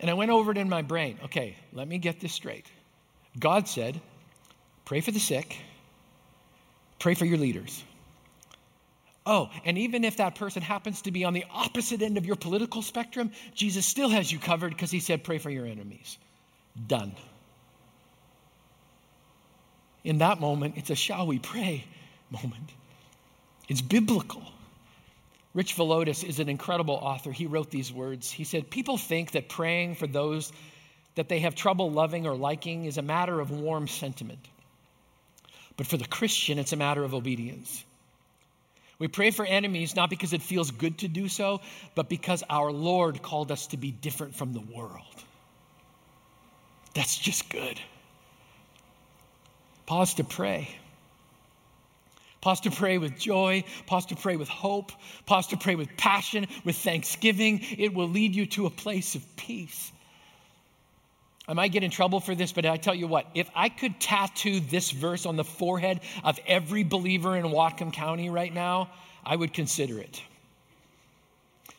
And 0.00 0.10
I 0.10 0.14
went 0.14 0.30
over 0.30 0.50
it 0.50 0.58
in 0.58 0.68
my 0.68 0.82
brain. 0.82 1.18
Okay, 1.24 1.56
let 1.72 1.88
me 1.88 1.98
get 1.98 2.20
this 2.20 2.32
straight. 2.32 2.66
God 3.38 3.68
said, 3.68 4.00
pray 4.84 5.00
for 5.00 5.12
the 5.12 5.20
sick, 5.20 5.56
pray 6.98 7.14
for 7.14 7.24
your 7.24 7.38
leaders. 7.38 7.84
Oh, 9.24 9.50
and 9.64 9.78
even 9.78 10.04
if 10.04 10.16
that 10.16 10.34
person 10.34 10.62
happens 10.62 11.02
to 11.02 11.12
be 11.12 11.24
on 11.24 11.32
the 11.32 11.44
opposite 11.48 12.02
end 12.02 12.18
of 12.18 12.26
your 12.26 12.34
political 12.34 12.82
spectrum, 12.82 13.30
Jesus 13.54 13.86
still 13.86 14.08
has 14.08 14.32
you 14.32 14.40
covered 14.40 14.70
because 14.70 14.90
he 14.90 14.98
said, 14.98 15.22
pray 15.22 15.38
for 15.38 15.48
your 15.48 15.64
enemies. 15.64 16.18
Done. 16.88 17.14
In 20.04 20.18
that 20.18 20.40
moment, 20.40 20.74
it's 20.76 20.90
a 20.90 20.94
shall 20.94 21.26
we 21.26 21.38
pray 21.38 21.84
moment. 22.30 22.70
It's 23.68 23.82
biblical. 23.82 24.42
Rich 25.54 25.76
Villodas 25.76 26.24
is 26.24 26.40
an 26.40 26.48
incredible 26.48 26.94
author. 26.94 27.30
He 27.30 27.46
wrote 27.46 27.70
these 27.70 27.92
words. 27.92 28.30
He 28.30 28.44
said, 28.44 28.70
People 28.70 28.96
think 28.96 29.32
that 29.32 29.48
praying 29.48 29.96
for 29.96 30.06
those 30.06 30.52
that 31.14 31.28
they 31.28 31.40
have 31.40 31.54
trouble 31.54 31.90
loving 31.90 32.26
or 32.26 32.34
liking 32.34 32.86
is 32.86 32.96
a 32.96 33.02
matter 33.02 33.38
of 33.38 33.50
warm 33.50 33.86
sentiment. 33.86 34.40
But 35.76 35.86
for 35.86 35.96
the 35.98 36.06
Christian, 36.06 36.58
it's 36.58 36.72
a 36.72 36.76
matter 36.76 37.04
of 37.04 37.14
obedience. 37.14 37.84
We 38.98 39.08
pray 39.08 39.30
for 39.30 39.44
enemies 39.44 39.96
not 39.96 40.10
because 40.10 40.32
it 40.32 40.42
feels 40.42 40.70
good 40.70 40.98
to 40.98 41.08
do 41.08 41.28
so, 41.28 41.60
but 41.94 42.08
because 42.08 42.42
our 42.48 42.70
Lord 42.70 43.20
called 43.20 43.50
us 43.50 43.66
to 43.68 43.76
be 43.76 43.90
different 43.90 44.34
from 44.34 44.52
the 44.52 44.60
world. 44.60 45.02
That's 46.94 47.16
just 47.16 47.50
good. 47.50 47.80
Pause 49.86 50.14
to 50.14 50.24
pray. 50.24 50.68
Pause 52.40 52.60
to 52.62 52.70
pray 52.72 52.98
with 52.98 53.16
joy. 53.18 53.64
Pause 53.86 54.06
to 54.06 54.16
pray 54.16 54.36
with 54.36 54.48
hope. 54.48 54.92
Pause 55.26 55.48
to 55.48 55.56
pray 55.56 55.76
with 55.76 55.96
passion, 55.96 56.46
with 56.64 56.76
thanksgiving. 56.76 57.60
It 57.78 57.94
will 57.94 58.08
lead 58.08 58.34
you 58.34 58.46
to 58.46 58.66
a 58.66 58.70
place 58.70 59.14
of 59.14 59.36
peace. 59.36 59.92
I 61.46 61.54
might 61.54 61.72
get 61.72 61.82
in 61.82 61.90
trouble 61.90 62.20
for 62.20 62.34
this, 62.34 62.52
but 62.52 62.66
I 62.66 62.76
tell 62.76 62.94
you 62.94 63.06
what, 63.06 63.26
if 63.34 63.50
I 63.54 63.68
could 63.68 64.00
tattoo 64.00 64.60
this 64.60 64.90
verse 64.90 65.26
on 65.26 65.36
the 65.36 65.44
forehead 65.44 66.00
of 66.22 66.38
every 66.46 66.84
believer 66.84 67.36
in 67.36 67.44
Whatcom 67.44 67.92
County 67.92 68.30
right 68.30 68.52
now, 68.52 68.90
I 69.24 69.36
would 69.36 69.52
consider 69.52 69.98
it. 69.98 70.22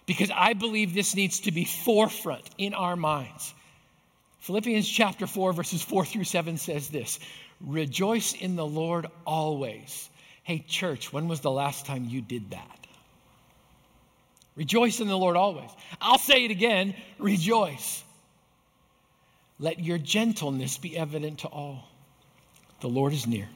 Because 0.05 0.31
I 0.33 0.53
believe 0.53 0.93
this 0.93 1.15
needs 1.15 1.41
to 1.41 1.51
be 1.51 1.63
forefront 1.63 2.43
in 2.57 2.74
our 2.74 2.95
minds. 2.95 3.53
Philippians 4.39 4.88
chapter 4.88 5.25
4, 5.25 5.53
verses 5.53 5.81
4 5.81 6.05
through 6.05 6.25
7 6.25 6.57
says 6.57 6.89
this 6.89 7.19
Rejoice 7.65 8.34
in 8.34 8.55
the 8.55 8.65
Lord 8.65 9.08
always. 9.25 10.10
Hey, 10.43 10.60
church, 10.67 11.13
when 11.13 11.27
was 11.27 11.39
the 11.39 11.51
last 11.51 11.86
time 11.86 12.05
you 12.05 12.22
did 12.22 12.51
that? 12.51 12.88
Rejoice 14.55 15.00
in 15.00 15.08
the 15.08 15.17
Lord 15.17 15.36
always. 15.36 15.70
I'll 16.00 16.20
say 16.20 16.46
it 16.46 16.51
again 16.51 16.93
rejoice. 17.17 18.03
Let 19.60 19.79
your 19.79 19.98
gentleness 19.98 20.77
be 20.77 20.98
evident 20.98 21.39
to 21.39 21.48
all. 21.48 21.88
The 22.82 22.89
Lord 22.89 23.13
is 23.13 23.25
near. 23.25 23.48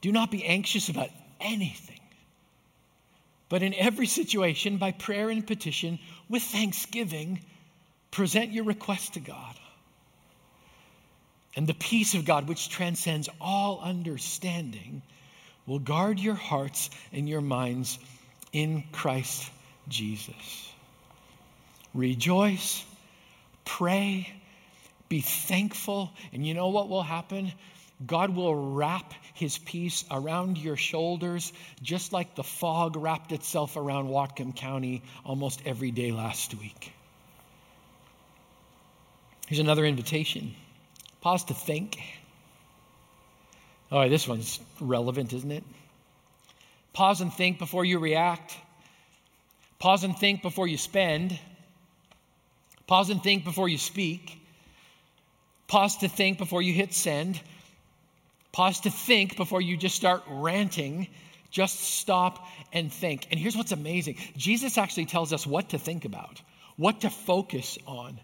Do 0.00 0.10
not 0.10 0.30
be 0.30 0.44
anxious 0.44 0.88
about 0.88 1.10
anything, 1.40 2.00
but 3.48 3.62
in 3.62 3.74
every 3.74 4.06
situation, 4.06 4.76
by 4.76 4.90
prayer 4.90 5.30
and 5.30 5.46
petition, 5.46 5.98
with 6.28 6.42
thanksgiving, 6.42 7.40
present 8.10 8.52
your 8.52 8.64
request 8.64 9.14
to 9.14 9.20
God. 9.20 9.58
And 11.56 11.66
the 11.66 11.74
peace 11.74 12.14
of 12.14 12.24
God, 12.24 12.48
which 12.48 12.68
transcends 12.68 13.28
all 13.40 13.80
understanding, 13.80 15.02
will 15.66 15.78
guard 15.78 16.18
your 16.18 16.34
hearts 16.34 16.90
and 17.12 17.28
your 17.28 17.40
minds 17.40 17.98
in 18.52 18.84
Christ 18.92 19.50
Jesus. 19.88 20.72
rejoice, 21.94 22.84
pray, 23.64 24.28
be 25.08 25.20
thankful, 25.20 26.10
and 26.32 26.46
you 26.46 26.54
know 26.54 26.68
what 26.68 26.88
will 26.88 27.02
happen? 27.02 27.52
God 28.04 28.30
will 28.34 28.74
wrap 28.74 29.14
his 29.34 29.58
peace 29.58 30.04
around 30.10 30.58
your 30.58 30.76
shoulders 30.76 31.52
just 31.82 32.12
like 32.12 32.34
the 32.34 32.42
fog 32.42 32.96
wrapped 32.96 33.30
itself 33.30 33.76
around 33.76 34.08
Whatcom 34.08 34.56
County 34.56 35.02
almost 35.24 35.62
every 35.64 35.92
day 35.92 36.10
last 36.10 36.54
week. 36.54 36.92
Here's 39.46 39.60
another 39.60 39.84
invitation. 39.84 40.54
Pause 41.24 41.44
to 41.44 41.54
think. 41.54 41.98
Oh, 43.90 44.06
this 44.10 44.28
one's 44.28 44.60
relevant, 44.78 45.32
isn't 45.32 45.50
it? 45.50 45.64
Pause 46.92 47.22
and 47.22 47.32
think 47.32 47.58
before 47.58 47.82
you 47.82 47.98
react. 47.98 48.54
Pause 49.78 50.04
and 50.04 50.18
think 50.18 50.42
before 50.42 50.68
you 50.68 50.76
spend. 50.76 51.38
Pause 52.86 53.08
and 53.08 53.22
think 53.22 53.42
before 53.42 53.70
you 53.70 53.78
speak. 53.78 54.38
Pause 55.66 55.96
to 55.98 56.08
think 56.08 56.36
before 56.36 56.60
you 56.60 56.74
hit 56.74 56.92
send. 56.92 57.40
Pause 58.52 58.80
to 58.80 58.90
think 58.90 59.38
before 59.38 59.62
you 59.62 59.78
just 59.78 59.94
start 59.94 60.24
ranting. 60.28 61.08
Just 61.50 61.80
stop 61.80 62.46
and 62.70 62.92
think. 62.92 63.28
And 63.30 63.40
here's 63.40 63.56
what's 63.56 63.72
amazing 63.72 64.18
Jesus 64.36 64.76
actually 64.76 65.06
tells 65.06 65.32
us 65.32 65.46
what 65.46 65.70
to 65.70 65.78
think 65.78 66.04
about, 66.04 66.42
what 66.76 67.00
to 67.00 67.08
focus 67.08 67.78
on. 67.86 68.20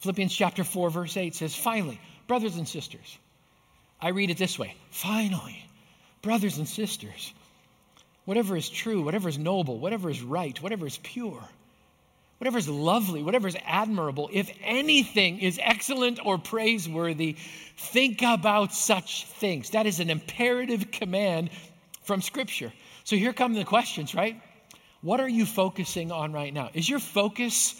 Philippians 0.00 0.34
chapter 0.34 0.64
4, 0.64 0.90
verse 0.90 1.16
8 1.16 1.34
says, 1.34 1.54
Finally, 1.54 2.00
brothers 2.26 2.56
and 2.56 2.66
sisters, 2.66 3.18
I 4.00 4.08
read 4.08 4.30
it 4.30 4.38
this 4.38 4.58
way 4.58 4.74
finally, 4.90 5.64
brothers 6.22 6.58
and 6.58 6.66
sisters, 6.66 7.32
whatever 8.24 8.56
is 8.56 8.68
true, 8.68 9.02
whatever 9.02 9.28
is 9.28 9.38
noble, 9.38 9.78
whatever 9.78 10.10
is 10.10 10.22
right, 10.22 10.60
whatever 10.62 10.86
is 10.86 10.98
pure 10.98 11.48
whatever 12.40 12.56
is 12.56 12.70
lovely, 12.70 13.22
whatever 13.22 13.48
is 13.48 13.56
admirable, 13.66 14.30
if 14.32 14.50
anything 14.62 15.40
is 15.40 15.60
excellent 15.62 16.18
or 16.24 16.38
praiseworthy, 16.38 17.36
think 17.76 18.22
about 18.22 18.72
such 18.72 19.26
things. 19.26 19.70
That 19.70 19.84
is 19.84 20.00
an 20.00 20.08
imperative 20.08 20.90
command 20.90 21.50
from 22.04 22.22
Scripture. 22.22 22.72
So 23.04 23.16
here 23.16 23.34
come 23.34 23.52
the 23.52 23.64
questions, 23.64 24.14
right? 24.14 24.40
What 25.02 25.20
are 25.20 25.28
you 25.28 25.44
focusing 25.44 26.10
on 26.12 26.32
right 26.32 26.52
now? 26.52 26.70
Is 26.72 26.88
your 26.88 26.98
focus 26.98 27.74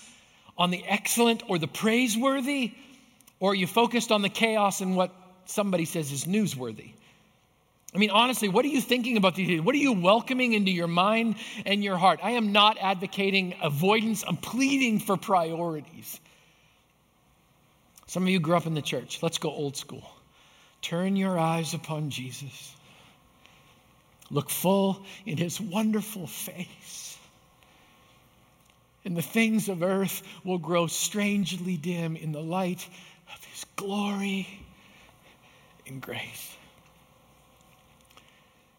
on 0.61 0.71
the 0.71 0.85
excellent 0.87 1.43
or 1.49 1.59
the 1.59 1.67
praiseworthy? 1.67 2.73
Or 3.41 3.53
are 3.53 3.55
you 3.55 3.67
focused 3.67 4.13
on 4.13 4.21
the 4.21 4.29
chaos 4.29 4.83
and 4.83 4.95
what 4.95 5.11
somebody 5.47 5.87
says 5.87 6.13
is 6.13 6.27
newsworthy? 6.27 6.93
I 7.95 7.99
mean, 7.99 8.11
honestly, 8.11 8.49
what 8.49 8.65
are 8.65 8.69
you 8.69 8.81
thinking 8.81 9.17
about 9.17 9.35
these 9.35 9.49
days? 9.49 9.61
What 9.63 9.75
are 9.75 9.79
you 9.79 9.95
welcoming 9.95 10.53
into 10.53 10.71
your 10.71 10.87
mind 10.87 11.37
and 11.65 11.83
your 11.83 11.97
heart? 11.97 12.21
I 12.23 12.33
am 12.33 12.53
not 12.53 12.77
advocating 12.81 13.57
avoidance, 13.61 14.23
I'm 14.29 14.37
pleading 14.37 15.01
for 15.01 15.17
priorities. 15.17 16.21
Some 18.07 18.25
of 18.25 18.29
you 18.29 18.39
grew 18.39 18.57
up 18.57 18.67
in 18.67 18.75
the 18.75 18.83
church. 18.83 19.23
Let's 19.23 19.39
go 19.39 19.51
old 19.51 19.77
school. 19.77 20.09
Turn 20.83 21.17
your 21.17 21.39
eyes 21.39 21.75
upon 21.75 22.11
Jesus. 22.11 22.75
Look 24.31 24.51
full 24.51 25.05
in 25.27 25.37
his 25.37 25.61
wonderful 25.61 26.27
face. 26.27 27.10
And 29.05 29.17
the 29.17 29.23
things 29.23 29.69
of 29.69 29.83
earth 29.83 30.23
will 30.45 30.59
grow 30.59 30.87
strangely 30.87 31.77
dim 31.77 32.17
in 32.17 32.33
the 32.33 32.43
light 32.43 32.87
of 33.35 33.45
his 33.45 33.65
glory 33.77 34.47
and 35.87 36.01
grace. 36.01 36.57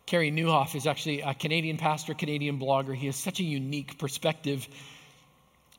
Carey 0.06 0.32
Nieuwhof 0.32 0.76
is 0.76 0.88
actually 0.88 1.22
a 1.22 1.34
Canadian 1.34 1.78
pastor, 1.78 2.14
Canadian 2.14 2.60
blogger. 2.60 2.94
He 2.94 3.06
has 3.06 3.16
such 3.16 3.40
a 3.40 3.44
unique 3.44 3.98
perspective 3.98 4.68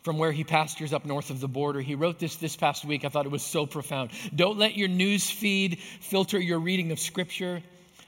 from 0.03 0.19
where 0.19 0.33
he 0.33 0.43
pastors 0.43 0.93
up 0.93 1.05
north 1.05 1.31
of 1.31 1.39
the 1.39 1.49
border. 1.49 1.81
He 1.81 1.95
wrote 1.95 2.19
this 2.19 2.37
this 2.37 2.57
past 2.57 2.85
week. 2.85 3.05
I 3.05 3.09
thought 3.09 3.27
it 3.27 3.31
was 3.31 3.43
so 3.43 3.67
profound. 3.67 4.11
Don't 4.35 4.59
let 4.59 4.77
your 4.77 4.89
news 4.89 5.31
feed 5.31 5.79
filter 6.01 6.41
your 6.41 6.59
reading 6.59 6.93
of 6.93 6.99
Scripture. 6.99 7.63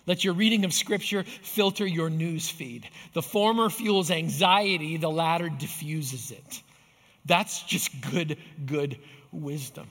Let 0.06 0.24
your 0.24 0.34
reading 0.34 0.64
of 0.64 0.72
Scripture 0.72 1.24
filter 1.42 1.86
your 1.86 2.10
news 2.10 2.48
feed. 2.48 2.88
The 3.14 3.22
former 3.22 3.70
fuels 3.70 4.10
anxiety, 4.10 4.96
the 4.96 5.10
latter 5.10 5.48
diffuses 5.48 6.30
it. 6.30 6.62
That's 7.24 7.62
just 7.62 7.90
good, 8.12 8.36
good 8.66 8.98
wisdom. 9.32 9.88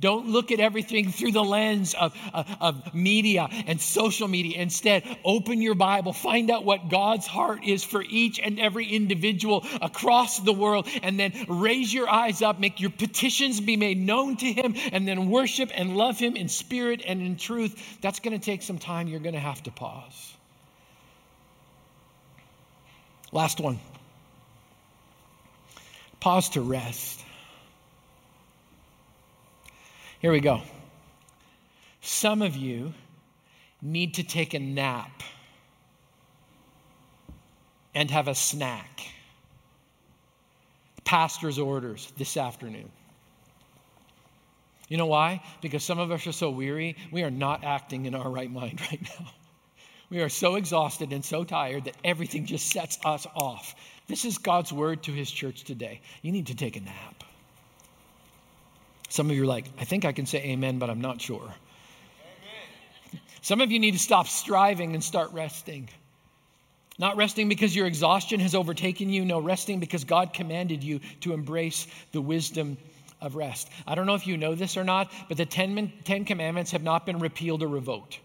Don't 0.00 0.28
look 0.28 0.50
at 0.50 0.60
everything 0.60 1.12
through 1.12 1.32
the 1.32 1.44
lens 1.44 1.94
of, 1.94 2.16
of, 2.32 2.56
of, 2.60 2.94
media 2.94 3.48
and 3.66 3.80
social 3.80 4.26
media. 4.28 4.60
Instead, 4.60 5.04
open 5.24 5.60
your 5.60 5.74
Bible, 5.74 6.14
find 6.14 6.50
out 6.50 6.64
what 6.64 6.88
God's 6.88 7.26
heart 7.26 7.64
is 7.64 7.84
for 7.84 8.02
each 8.02 8.40
and 8.40 8.58
every 8.58 8.86
individual 8.86 9.64
across 9.82 10.38
the 10.38 10.54
world, 10.54 10.88
and 11.02 11.20
then 11.20 11.32
raise 11.48 11.92
your 11.92 12.08
eyes 12.08 12.40
up, 12.40 12.58
make 12.58 12.80
your 12.80 12.90
petitions 12.90 13.60
be 13.60 13.76
made 13.76 13.98
known 13.98 14.36
to 14.36 14.50
Him, 14.50 14.74
and 14.92 15.06
then 15.06 15.28
worship 15.28 15.70
and 15.74 15.96
love 15.96 16.18
Him 16.18 16.34
in 16.34 16.48
spirit 16.48 17.02
and 17.06 17.20
in 17.20 17.36
truth. 17.36 17.98
That's 18.00 18.20
going 18.20 18.38
to 18.38 18.44
take 18.44 18.62
some 18.62 18.78
time. 18.78 19.06
You're 19.06 19.20
going 19.20 19.34
to 19.34 19.40
have 19.40 19.62
to 19.64 19.70
pause. 19.70 20.34
Last 23.32 23.60
one 23.60 23.78
pause 26.20 26.50
to 26.50 26.60
rest. 26.60 27.24
Here 30.20 30.30
we 30.30 30.40
go. 30.40 30.60
Some 32.02 32.42
of 32.42 32.54
you 32.54 32.92
need 33.80 34.14
to 34.14 34.22
take 34.22 34.52
a 34.52 34.58
nap 34.58 35.22
and 37.94 38.10
have 38.10 38.28
a 38.28 38.34
snack. 38.34 39.00
Pastor's 41.04 41.58
orders 41.58 42.12
this 42.18 42.36
afternoon. 42.36 42.90
You 44.88 44.98
know 44.98 45.06
why? 45.06 45.42
Because 45.62 45.82
some 45.82 45.98
of 45.98 46.10
us 46.10 46.26
are 46.26 46.32
so 46.32 46.50
weary, 46.50 46.96
we 47.10 47.22
are 47.22 47.30
not 47.30 47.64
acting 47.64 48.04
in 48.04 48.14
our 48.14 48.28
right 48.28 48.50
mind 48.50 48.80
right 48.90 49.00
now. 49.18 49.30
We 50.10 50.20
are 50.20 50.28
so 50.28 50.56
exhausted 50.56 51.12
and 51.14 51.24
so 51.24 51.44
tired 51.44 51.84
that 51.84 51.96
everything 52.04 52.44
just 52.44 52.70
sets 52.70 52.98
us 53.06 53.26
off. 53.34 53.74
This 54.06 54.26
is 54.26 54.36
God's 54.36 54.72
word 54.72 55.02
to 55.04 55.12
his 55.12 55.30
church 55.30 55.64
today. 55.64 56.02
You 56.20 56.32
need 56.32 56.48
to 56.48 56.54
take 56.54 56.76
a 56.76 56.80
nap. 56.80 57.24
Some 59.10 59.28
of 59.28 59.36
you 59.36 59.42
are 59.42 59.46
like, 59.46 59.66
I 59.78 59.84
think 59.84 60.04
I 60.04 60.12
can 60.12 60.24
say 60.24 60.38
amen, 60.38 60.78
but 60.78 60.88
I'm 60.88 61.00
not 61.00 61.20
sure. 61.20 61.42
Amen. 61.42 63.20
Some 63.42 63.60
of 63.60 63.72
you 63.72 63.80
need 63.80 63.92
to 63.92 63.98
stop 63.98 64.28
striving 64.28 64.94
and 64.94 65.02
start 65.02 65.32
resting. 65.32 65.88
Not 66.96 67.16
resting 67.16 67.48
because 67.48 67.74
your 67.74 67.86
exhaustion 67.86 68.38
has 68.38 68.54
overtaken 68.54 69.10
you, 69.10 69.24
no, 69.24 69.40
resting 69.40 69.80
because 69.80 70.04
God 70.04 70.32
commanded 70.32 70.84
you 70.84 71.00
to 71.22 71.32
embrace 71.32 71.88
the 72.12 72.20
wisdom 72.20 72.76
of 73.20 73.34
rest. 73.34 73.68
I 73.84 73.96
don't 73.96 74.06
know 74.06 74.14
if 74.14 74.28
you 74.28 74.36
know 74.36 74.54
this 74.54 74.76
or 74.76 74.84
not, 74.84 75.10
but 75.28 75.36
the 75.36 75.46
Ten, 75.46 75.92
Ten 76.04 76.24
Commandments 76.24 76.70
have 76.70 76.84
not 76.84 77.04
been 77.04 77.18
repealed 77.18 77.64
or 77.64 77.68
revoked. 77.68 78.20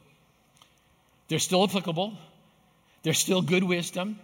They're 1.29 1.39
still 1.39 1.63
applicable, 1.63 2.13
they're 3.01 3.13
still 3.13 3.41
good 3.41 3.63
wisdom, 3.63 4.19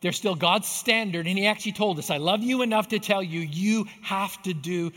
they're 0.00 0.12
still 0.12 0.34
God's 0.34 0.68
standard. 0.68 1.26
And 1.26 1.36
He 1.36 1.46
actually 1.46 1.72
told 1.72 1.98
us, 1.98 2.08
I 2.08 2.16
love 2.16 2.42
you 2.42 2.62
enough 2.62 2.88
to 2.88 2.98
tell 2.98 3.22
you, 3.22 3.40
you 3.40 3.84
have 4.00 4.40
to 4.44 4.54
do 4.54 4.90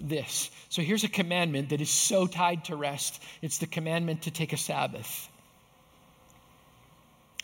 this. 0.00 0.50
So 0.68 0.82
here's 0.82 1.04
a 1.04 1.08
commandment 1.08 1.70
that 1.70 1.80
is 1.80 1.90
so 1.90 2.26
tied 2.26 2.64
to 2.66 2.76
rest 2.76 3.22
it's 3.42 3.58
the 3.58 3.66
commandment 3.66 4.22
to 4.22 4.30
take 4.30 4.52
a 4.52 4.56
Sabbath. 4.56 5.28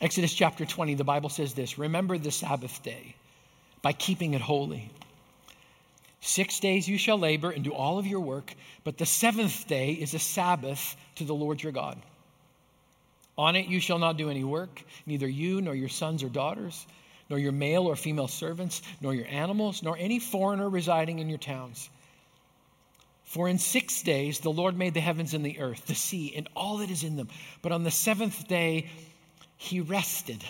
Exodus 0.01 0.35
chapter 0.35 0.65
20, 0.65 0.95
the 0.95 1.05
Bible 1.05 1.29
says 1.29 1.55
this 1.55 1.79
Remember 1.79 2.19
the 2.19 2.31
Sabbath 2.31 2.83
day 2.83 3.15
by 3.83 3.93
keeping 3.93 4.35
it 4.35 4.41
holy. 4.41 4.91
Six 6.21 6.59
days 6.59 6.89
you 6.89 6.97
shall 6.97 7.19
labor 7.19 7.51
and 7.51 7.63
do 7.63 7.75
all 7.75 7.99
of 7.99 8.07
your 8.07 8.21
work, 8.21 8.55
but 8.83 8.97
the 8.97 9.07
seventh 9.07 9.67
day 9.69 9.93
is 9.93 10.15
a 10.15 10.19
Sabbath 10.19 10.97
to 11.17 11.25
the 11.25 11.35
Lord 11.35 11.63
your 11.63 11.73
God. 11.73 12.01
On 13.37 13.57
it 13.57 13.67
you 13.67 13.81
shall 13.81 13.99
not 13.99 14.17
do 14.17 14.31
any 14.31 14.45
work, 14.45 14.83
neither 15.07 15.29
you 15.29 15.61
nor 15.61 15.75
your 15.75 15.89
sons 15.89 16.23
or 16.23 16.29
daughters, 16.29 16.87
nor 17.29 17.39
your 17.39 17.53
male 17.53 17.87
or 17.87 17.97
female 17.97 18.29
servants, 18.29 18.81
nor 19.01 19.15
your 19.15 19.27
animals, 19.27 19.83
nor 19.83 19.99
any 19.99 20.19
foreigner 20.19 20.69
residing 20.69 21.19
in 21.19 21.29
your 21.29 21.39
towns. 21.39 21.91
For 23.25 23.49
in 23.49 23.59
six 23.59 24.03
days 24.03 24.41
the 24.41 24.53
Lord 24.53 24.77
made 24.77 24.95
the 24.95 25.01
heavens 25.01 25.35
and 25.35 25.45
the 25.45 25.59
earth, 25.59 25.87
the 25.87 25.95
sea, 25.95 26.35
and 26.37 26.49
all 26.55 26.79
that 26.79 26.91
is 26.91 27.03
in 27.03 27.17
them. 27.17 27.29
But 27.63 27.73
on 27.73 27.83
the 27.83 27.91
seventh 27.91 28.47
day, 28.47 28.89
he 29.57 29.81
rested. 29.81 30.45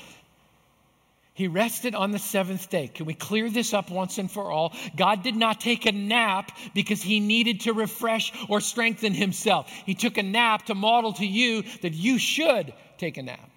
He 1.35 1.49
rested 1.49 1.95
on 1.95 2.13
the 2.13 2.19
seventh 2.19 2.71
day. 2.71 2.89
Can 2.89 3.07
we 3.07 3.15
clear 3.15 3.51
this 3.51 3.75
up 3.75 3.91
once 3.91 4.19
and 4.19 4.31
for 4.31 4.53
all? 4.53 4.73
God 4.97 5.23
did 5.23 5.35
not 5.35 5.61
take 5.61 5.85
a 5.87 5.93
nap 5.93 6.53
because 6.75 7.03
he 7.03 7.19
needed 7.19 7.61
to 7.63 7.73
refresh 7.73 8.33
or 8.49 8.61
strengthen 8.61 9.15
himself. 9.15 9.69
He 9.69 9.95
took 9.95 10.17
a 10.17 10.23
nap 10.23 10.67
to 10.67 10.75
model 10.75 11.13
to 11.15 11.27
you 11.27 11.63
that 11.83 11.93
you 11.93 12.19
should 12.19 12.73
take 12.99 13.17
a 13.17 13.23
nap. 13.23 13.51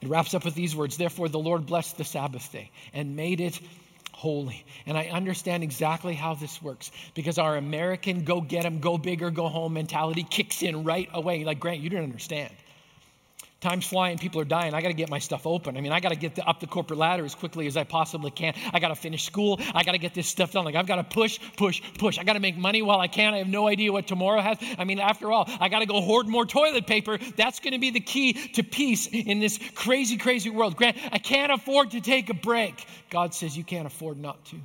It 0.00 0.08
wraps 0.08 0.34
up 0.34 0.44
with 0.44 0.54
these 0.54 0.76
words 0.76 0.96
Therefore, 0.96 1.28
the 1.28 1.38
Lord 1.38 1.66
blessed 1.66 1.96
the 1.96 2.04
Sabbath 2.04 2.52
day 2.52 2.70
and 2.92 3.16
made 3.16 3.40
it 3.40 3.58
holy. 4.16 4.64
And 4.86 4.96
I 4.96 5.08
understand 5.08 5.62
exactly 5.62 6.14
how 6.14 6.34
this 6.34 6.62
works 6.62 6.90
because 7.12 7.36
our 7.36 7.54
American 7.58 8.24
go 8.24 8.40
get 8.40 8.62
them, 8.62 8.80
go 8.80 8.96
bigger, 8.96 9.30
go 9.30 9.48
home 9.48 9.74
mentality 9.74 10.22
kicks 10.22 10.62
in 10.62 10.84
right 10.84 11.08
away. 11.12 11.44
Like, 11.44 11.60
Grant, 11.60 11.80
you 11.80 11.90
don't 11.90 12.02
understand. 12.02 12.50
Time's 13.60 13.86
flying, 13.86 14.18
people 14.18 14.38
are 14.42 14.44
dying. 14.44 14.74
I 14.74 14.82
got 14.82 14.88
to 14.88 14.94
get 14.94 15.08
my 15.08 15.18
stuff 15.18 15.46
open. 15.46 15.78
I 15.78 15.80
mean, 15.80 15.90
I 15.90 16.00
got 16.00 16.10
to 16.10 16.16
get 16.16 16.34
the, 16.34 16.46
up 16.46 16.60
the 16.60 16.66
corporate 16.66 16.98
ladder 16.98 17.24
as 17.24 17.34
quickly 17.34 17.66
as 17.66 17.76
I 17.76 17.84
possibly 17.84 18.30
can. 18.30 18.54
I 18.70 18.80
got 18.80 18.88
to 18.88 18.94
finish 18.94 19.24
school. 19.24 19.58
I 19.74 19.82
got 19.82 19.92
to 19.92 19.98
get 19.98 20.12
this 20.12 20.26
stuff 20.28 20.52
done. 20.52 20.66
Like, 20.66 20.74
I've 20.74 20.86
got 20.86 20.96
to 20.96 21.04
push, 21.04 21.38
push, 21.56 21.80
push. 21.96 22.18
I 22.18 22.24
got 22.24 22.34
to 22.34 22.40
make 22.40 22.58
money 22.58 22.82
while 22.82 23.00
I 23.00 23.08
can. 23.08 23.32
I 23.32 23.38
have 23.38 23.48
no 23.48 23.66
idea 23.66 23.92
what 23.92 24.06
tomorrow 24.06 24.42
has. 24.42 24.58
I 24.78 24.84
mean, 24.84 25.00
after 25.00 25.32
all, 25.32 25.48
I 25.58 25.70
got 25.70 25.78
to 25.78 25.86
go 25.86 26.02
hoard 26.02 26.28
more 26.28 26.44
toilet 26.44 26.86
paper. 26.86 27.18
That's 27.36 27.60
going 27.60 27.72
to 27.72 27.78
be 27.78 27.90
the 27.90 28.00
key 28.00 28.34
to 28.34 28.62
peace 28.62 29.06
in 29.06 29.40
this 29.40 29.58
crazy, 29.74 30.18
crazy 30.18 30.50
world. 30.50 30.76
Grant, 30.76 30.98
I 31.10 31.18
can't 31.18 31.50
afford 31.50 31.92
to 31.92 32.02
take 32.02 32.28
a 32.28 32.34
break. 32.34 32.86
God 33.08 33.32
says 33.32 33.56
you 33.56 33.64
can't 33.64 33.86
afford 33.86 34.18
not 34.18 34.44
to. 34.46 34.56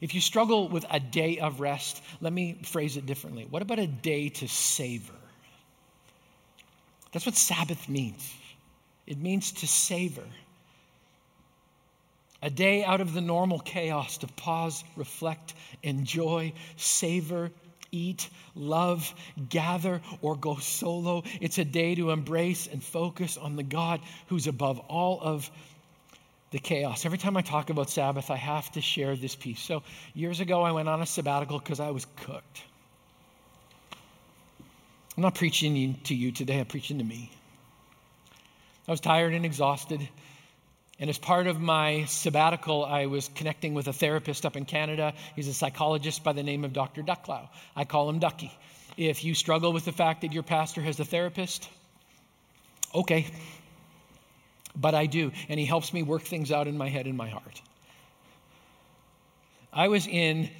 If 0.00 0.14
you 0.14 0.20
struggle 0.20 0.68
with 0.68 0.84
a 0.90 1.00
day 1.00 1.38
of 1.38 1.60
rest, 1.60 2.02
let 2.20 2.32
me 2.32 2.58
phrase 2.62 2.96
it 2.96 3.06
differently. 3.06 3.46
What 3.48 3.62
about 3.62 3.78
a 3.78 3.86
day 3.86 4.28
to 4.28 4.48
savor? 4.48 5.14
That's 7.12 7.26
what 7.26 7.36
Sabbath 7.36 7.88
means. 7.88 8.34
It 9.06 9.18
means 9.18 9.52
to 9.52 9.66
savor. 9.66 10.24
A 12.42 12.50
day 12.50 12.84
out 12.84 13.00
of 13.00 13.14
the 13.14 13.20
normal 13.20 13.58
chaos 13.58 14.18
to 14.18 14.26
pause, 14.26 14.84
reflect, 14.96 15.54
enjoy, 15.82 16.52
savor, 16.76 17.50
eat, 17.90 18.28
love, 18.54 19.14
gather, 19.48 20.02
or 20.20 20.36
go 20.36 20.56
solo. 20.56 21.22
It's 21.40 21.58
a 21.58 21.64
day 21.64 21.94
to 21.94 22.10
embrace 22.10 22.66
and 22.66 22.82
focus 22.82 23.36
on 23.36 23.56
the 23.56 23.62
God 23.62 24.00
who's 24.26 24.46
above 24.46 24.78
all 24.80 25.20
of 25.20 25.50
the 26.50 26.58
chaos. 26.58 27.04
Every 27.04 27.18
time 27.18 27.36
I 27.36 27.42
talk 27.42 27.70
about 27.70 27.90
Sabbath, 27.90 28.30
I 28.30 28.36
have 28.36 28.70
to 28.72 28.80
share 28.80 29.16
this 29.16 29.34
piece. 29.34 29.60
So, 29.60 29.82
years 30.14 30.40
ago, 30.40 30.62
I 30.62 30.72
went 30.72 30.88
on 30.88 31.02
a 31.02 31.06
sabbatical 31.06 31.58
because 31.58 31.80
I 31.80 31.90
was 31.90 32.06
cooked. 32.24 32.62
I'm 35.16 35.22
not 35.22 35.34
preaching 35.34 35.98
to 36.04 36.14
you 36.14 36.30
today, 36.30 36.60
I'm 36.60 36.66
preaching 36.66 36.98
to 36.98 37.04
me. 37.04 37.30
I 38.86 38.90
was 38.90 39.00
tired 39.00 39.32
and 39.32 39.44
exhausted. 39.44 40.06
And 40.98 41.10
as 41.10 41.18
part 41.18 41.46
of 41.46 41.60
my 41.60 42.04
sabbatical, 42.04 42.84
I 42.84 43.06
was 43.06 43.28
connecting 43.28 43.74
with 43.74 43.88
a 43.88 43.92
therapist 43.92 44.46
up 44.46 44.56
in 44.56 44.64
Canada. 44.64 45.12
He's 45.34 45.48
a 45.48 45.54
psychologist 45.54 46.24
by 46.24 46.32
the 46.32 46.42
name 46.42 46.64
of 46.64 46.72
Dr. 46.72 47.02
Ducklow. 47.02 47.48
I 47.74 47.84
call 47.84 48.08
him 48.08 48.18
Ducky. 48.18 48.56
If 48.96 49.24
you 49.24 49.34
struggle 49.34 49.72
with 49.72 49.84
the 49.84 49.92
fact 49.92 50.22
that 50.22 50.32
your 50.32 50.42
pastor 50.42 50.80
has 50.80 50.98
a 51.00 51.04
therapist, 51.04 51.68
okay, 52.94 53.26
but 54.76 54.94
I 54.94 55.06
do. 55.06 55.32
And 55.48 55.58
He 55.58 55.66
helps 55.66 55.92
me 55.92 56.02
work 56.02 56.22
things 56.22 56.52
out 56.52 56.68
in 56.68 56.76
my 56.76 56.88
head 56.88 57.06
and 57.06 57.16
my 57.16 57.28
heart. 57.28 57.62
I 59.72 59.88
was 59.88 60.06
in 60.06 60.50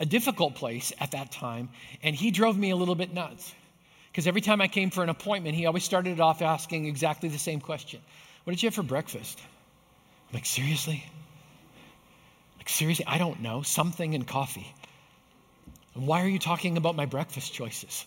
a 0.00 0.06
difficult 0.06 0.54
place 0.54 0.92
at 1.00 1.12
that 1.12 1.32
time, 1.32 1.68
and 2.02 2.14
He 2.14 2.30
drove 2.30 2.56
me 2.56 2.70
a 2.70 2.76
little 2.76 2.94
bit 2.94 3.12
nuts. 3.12 3.54
Because 4.10 4.26
every 4.26 4.40
time 4.40 4.60
I 4.60 4.68
came 4.68 4.90
for 4.90 5.02
an 5.02 5.08
appointment, 5.10 5.54
He 5.54 5.66
always 5.66 5.84
started 5.84 6.14
it 6.14 6.20
off 6.20 6.42
asking 6.42 6.86
exactly 6.86 7.28
the 7.28 7.38
same 7.38 7.60
question 7.60 8.00
What 8.44 8.52
did 8.52 8.62
you 8.62 8.66
have 8.68 8.74
for 8.74 8.82
breakfast? 8.82 9.38
I'm 10.28 10.34
like, 10.34 10.46
seriously? 10.46 11.04
Like, 12.58 12.68
seriously? 12.68 13.06
I 13.06 13.18
don't 13.18 13.40
know. 13.40 13.62
Something 13.62 14.12
in 14.12 14.24
coffee. 14.24 14.74
And 15.94 16.06
why 16.06 16.22
are 16.22 16.28
you 16.28 16.38
talking 16.38 16.76
about 16.76 16.96
my 16.96 17.06
breakfast 17.06 17.52
choices? 17.54 18.06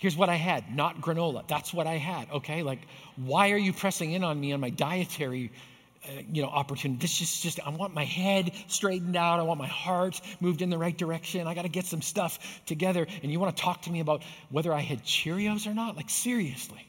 Here's 0.00 0.16
what 0.16 0.30
I 0.30 0.36
had, 0.36 0.74
not 0.74 1.02
granola. 1.02 1.46
That's 1.46 1.74
what 1.74 1.86
I 1.86 1.98
had. 1.98 2.30
Okay, 2.30 2.62
like 2.62 2.80
why 3.16 3.50
are 3.50 3.58
you 3.58 3.74
pressing 3.74 4.12
in 4.12 4.24
on 4.24 4.40
me 4.40 4.52
on 4.52 4.60
my 4.60 4.70
dietary, 4.70 5.52
uh, 6.06 6.22
you 6.32 6.40
know, 6.40 6.48
opportunity? 6.48 6.98
This 6.98 7.20
is 7.20 7.40
just 7.42 7.60
I 7.60 7.68
want 7.68 7.92
my 7.92 8.06
head 8.06 8.50
straightened 8.66 9.14
out. 9.14 9.40
I 9.40 9.42
want 9.42 9.60
my 9.60 9.66
heart 9.66 10.18
moved 10.40 10.62
in 10.62 10.70
the 10.70 10.78
right 10.78 10.96
direction. 10.96 11.46
I 11.46 11.52
got 11.52 11.62
to 11.62 11.68
get 11.68 11.84
some 11.84 12.00
stuff 12.00 12.62
together. 12.64 13.06
And 13.22 13.30
you 13.30 13.38
want 13.38 13.54
to 13.54 13.62
talk 13.62 13.82
to 13.82 13.90
me 13.92 14.00
about 14.00 14.22
whether 14.48 14.72
I 14.72 14.80
had 14.80 15.04
Cheerios 15.04 15.66
or 15.66 15.74
not? 15.74 15.96
Like 15.96 16.08
seriously, 16.08 16.88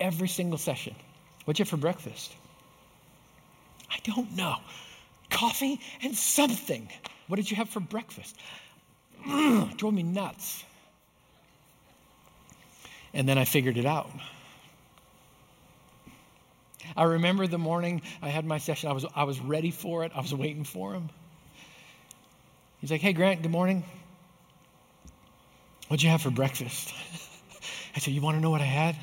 every 0.00 0.28
single 0.28 0.58
session. 0.58 0.94
What'd 1.44 1.58
you 1.58 1.64
have 1.64 1.68
for 1.68 1.76
breakfast? 1.76 2.32
I 3.90 3.98
don't 4.02 4.34
know. 4.34 4.56
Coffee 5.28 5.78
and 6.02 6.16
something. 6.16 6.88
What 7.28 7.36
did 7.36 7.50
you 7.50 7.58
have 7.58 7.68
for 7.68 7.80
breakfast? 7.80 8.34
drove 9.76 9.92
me 9.92 10.04
nuts. 10.04 10.64
And 13.12 13.28
then 13.28 13.38
I 13.38 13.44
figured 13.44 13.76
it 13.76 13.86
out. 13.86 14.10
I 16.96 17.04
remember 17.04 17.46
the 17.46 17.58
morning 17.58 18.02
I 18.22 18.28
had 18.28 18.44
my 18.44 18.58
session, 18.58 18.90
I 18.90 18.92
was, 18.92 19.06
I 19.14 19.24
was 19.24 19.40
ready 19.40 19.70
for 19.70 20.04
it, 20.04 20.12
I 20.14 20.20
was 20.20 20.34
waiting 20.34 20.64
for 20.64 20.94
him. 20.94 21.08
He's 22.80 22.90
like, 22.90 23.00
Hey, 23.00 23.12
Grant, 23.12 23.42
good 23.42 23.50
morning. 23.50 23.84
What'd 25.88 26.02
you 26.02 26.10
have 26.10 26.22
for 26.22 26.30
breakfast? 26.30 26.92
I 27.96 27.98
said, 27.98 28.14
You 28.14 28.20
want 28.20 28.36
to 28.36 28.40
know 28.40 28.50
what 28.50 28.60
I 28.60 28.64
had? 28.64 28.96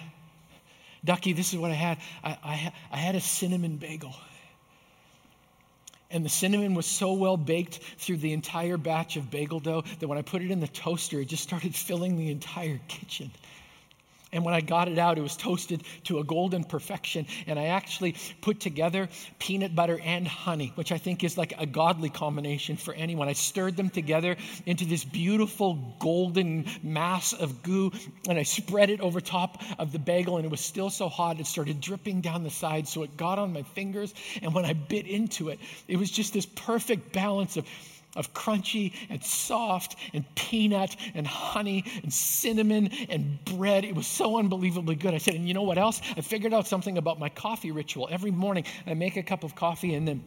Ducky, 1.06 1.34
this 1.34 1.54
is 1.54 1.60
what 1.60 1.72
I 1.72 1.76
had. 1.76 1.98
I, 2.24 2.38
I, 2.44 2.74
I 2.92 2.98
had 2.98 3.16
a 3.16 3.22
cinnamon 3.22 3.78
bagel. 3.78 4.16
And 6.10 6.24
the 6.24 6.30
cinnamon 6.30 6.74
was 6.74 6.86
so 6.86 7.14
well 7.14 7.36
baked 7.36 7.80
through 7.98 8.18
the 8.18 8.32
entire 8.34 8.78
batch 8.78 9.18
of 9.18 9.30
bagel 9.30 9.60
dough 9.60 9.84
that 10.00 10.08
when 10.08 10.18
I 10.18 10.22
put 10.22 10.42
it 10.42 10.52
in 10.52 10.60
the 10.60 10.68
toaster, 10.68 11.20
it 11.20 11.26
just 11.26 11.44
started 11.44 11.76
filling 11.76 12.18
the 12.18 12.32
entire 12.32 12.80
kitchen. 12.88 13.32
And 14.32 14.44
when 14.44 14.54
I 14.54 14.62
got 14.62 14.90
it 14.90 14.98
out, 14.98 15.18
it 15.18 15.22
was 15.22 15.38
toasted 15.38 15.84
to 16.06 16.20
a 16.20 16.24
golden 16.24 16.64
perfection. 16.64 17.28
And 17.46 17.58
I 17.58 17.68
actually 17.68 18.16
put 18.42 18.60
together 18.60 19.10
peanut 19.40 19.76
butter 19.76 20.00
and 20.04 20.28
honey, 20.28 20.72
which 20.76 20.92
I 20.92 20.98
think 20.98 21.24
is 21.24 21.38
like 21.38 21.54
a 21.58 21.66
godly 21.66 22.10
combination 22.10 22.78
for 22.78 22.94
anyone. 22.94 23.30
I 23.30 23.34
stirred 23.34 23.78
them 23.78 23.90
together 23.90 24.36
into 24.66 24.86
this 24.86 25.04
beautiful 25.04 25.96
golden 26.00 26.66
mass 26.84 27.34
of 27.34 27.64
goo, 27.64 27.92
and 28.28 28.38
I 28.38 28.44
spread 28.44 28.90
it 28.90 29.00
over 29.00 29.22
top 29.22 29.62
of 29.80 29.92
the 29.92 30.00
bagel. 30.00 30.38
And 30.38 30.46
it 30.46 30.52
was 30.52 30.62
still 30.62 30.90
so 30.90 31.08
hot, 31.08 31.40
it 31.40 31.48
started 31.48 31.80
dripping 31.80 32.22
down 32.22 32.44
the 32.44 32.50
side. 32.50 32.88
So 32.88 33.04
it 33.04 33.16
got 33.16 33.40
on 33.40 33.54
my 33.54 33.64
fingers. 33.64 34.14
And 34.42 34.54
when 34.54 34.66
I 34.66 34.74
bit 34.74 35.08
into 35.08 35.50
it, 35.50 35.60
it 35.88 35.98
was 35.98 36.12
just 36.12 36.34
this 36.34 36.46
perfect 36.46 37.14
balance 37.14 37.58
of 37.58 37.66
of 38.18 38.34
crunchy 38.34 38.94
and 39.10 39.24
soft 39.24 39.96
and 40.14 40.26
peanut 40.36 40.96
and 41.14 41.26
honey 41.26 41.86
and 42.04 42.12
cinnamon 42.12 42.90
and 43.10 43.44
bread. 43.46 43.86
It 43.86 43.96
was 43.96 44.08
so 44.08 44.38
unbelievably 44.38 44.96
good. 44.96 45.14
I 45.14 45.20
said, 45.20 45.36
and 45.36 45.48
you 45.48 45.54
know 45.54 45.64
what 45.64 45.78
else? 45.78 46.02
I 46.18 46.22
figured 46.22 46.54
out 46.54 46.68
something 46.68 46.98
about 46.98 47.20
my 47.20 47.30
coffee 47.30 47.72
ritual. 47.72 48.10
Every 48.12 48.32
morning 48.32 48.66
I 48.86 48.94
make 48.94 49.16
a 49.16 49.24
cup 49.24 49.44
of 49.44 49.56
coffee 49.56 49.94
and 49.94 50.08
then 50.08 50.24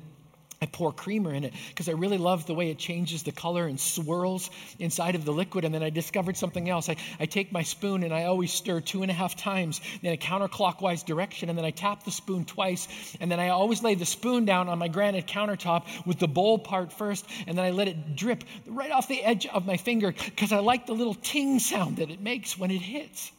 I 0.63 0.67
pour 0.67 0.93
creamer 0.93 1.33
in 1.33 1.45
it 1.45 1.55
because 1.71 1.89
I 1.89 1.93
really 1.93 2.19
love 2.19 2.45
the 2.45 2.53
way 2.53 2.71
it 2.71 2.77
changes 2.77 3.23
the 3.23 3.33
color 3.33 3.67
and 3.67 3.81
swirls 3.81 4.51
inside 4.79 5.15
of 5.15 5.25
the 5.25 5.33
liquid. 5.33 5.65
And 5.65 5.75
then 5.75 5.83
I 5.83 5.89
discovered 5.89 6.37
something 6.37 6.69
else. 6.69 6.91
I, 6.91 6.97
I 7.19 7.25
take 7.25 7.51
my 7.51 7.63
spoon 7.63 8.03
and 8.03 8.13
I 8.13 8.25
always 8.25 8.53
stir 8.53 8.83
two 8.83 9.01
and 9.01 9.11
a 9.11 9.15
half 9.15 9.37
times 9.37 9.81
in 10.03 10.13
a 10.13 10.19
counterclockwise 10.19 11.03
direction. 11.07 11.49
And 11.49 11.57
then 11.57 11.65
I 11.65 11.71
tap 11.71 12.05
the 12.05 12.11
spoon 12.11 12.45
twice. 12.45 12.89
And 13.21 13.33
then 13.33 13.41
I 13.41 13.49
always 13.49 13.83
lay 13.83 13.95
the 13.95 14.05
spoon 14.05 14.45
down 14.45 14.69
on 14.69 14.79
my 14.79 14.89
granite 14.89 15.27
countertop 15.27 15.87
with 16.05 16.19
the 16.19 16.29
bowl 16.29 16.59
part 16.59 16.93
first. 16.93 17.27
And 17.47 17.57
then 17.57 17.65
I 17.65 17.71
let 17.71 17.89
it 17.89 18.15
drip 18.15 18.45
right 18.67 18.91
off 18.91 19.09
the 19.09 19.25
edge 19.25 19.47
of 19.47 19.65
my 19.65 19.79
finger 19.79 20.13
because 20.13 20.53
I 20.53 20.59
like 20.59 20.85
the 20.85 20.93
little 20.93 21.15
ting 21.15 21.59
sound 21.59 21.97
that 21.97 22.11
it 22.11 22.21
makes 22.21 22.59
when 22.59 22.71
it 22.71 22.83
hits. 22.83 23.33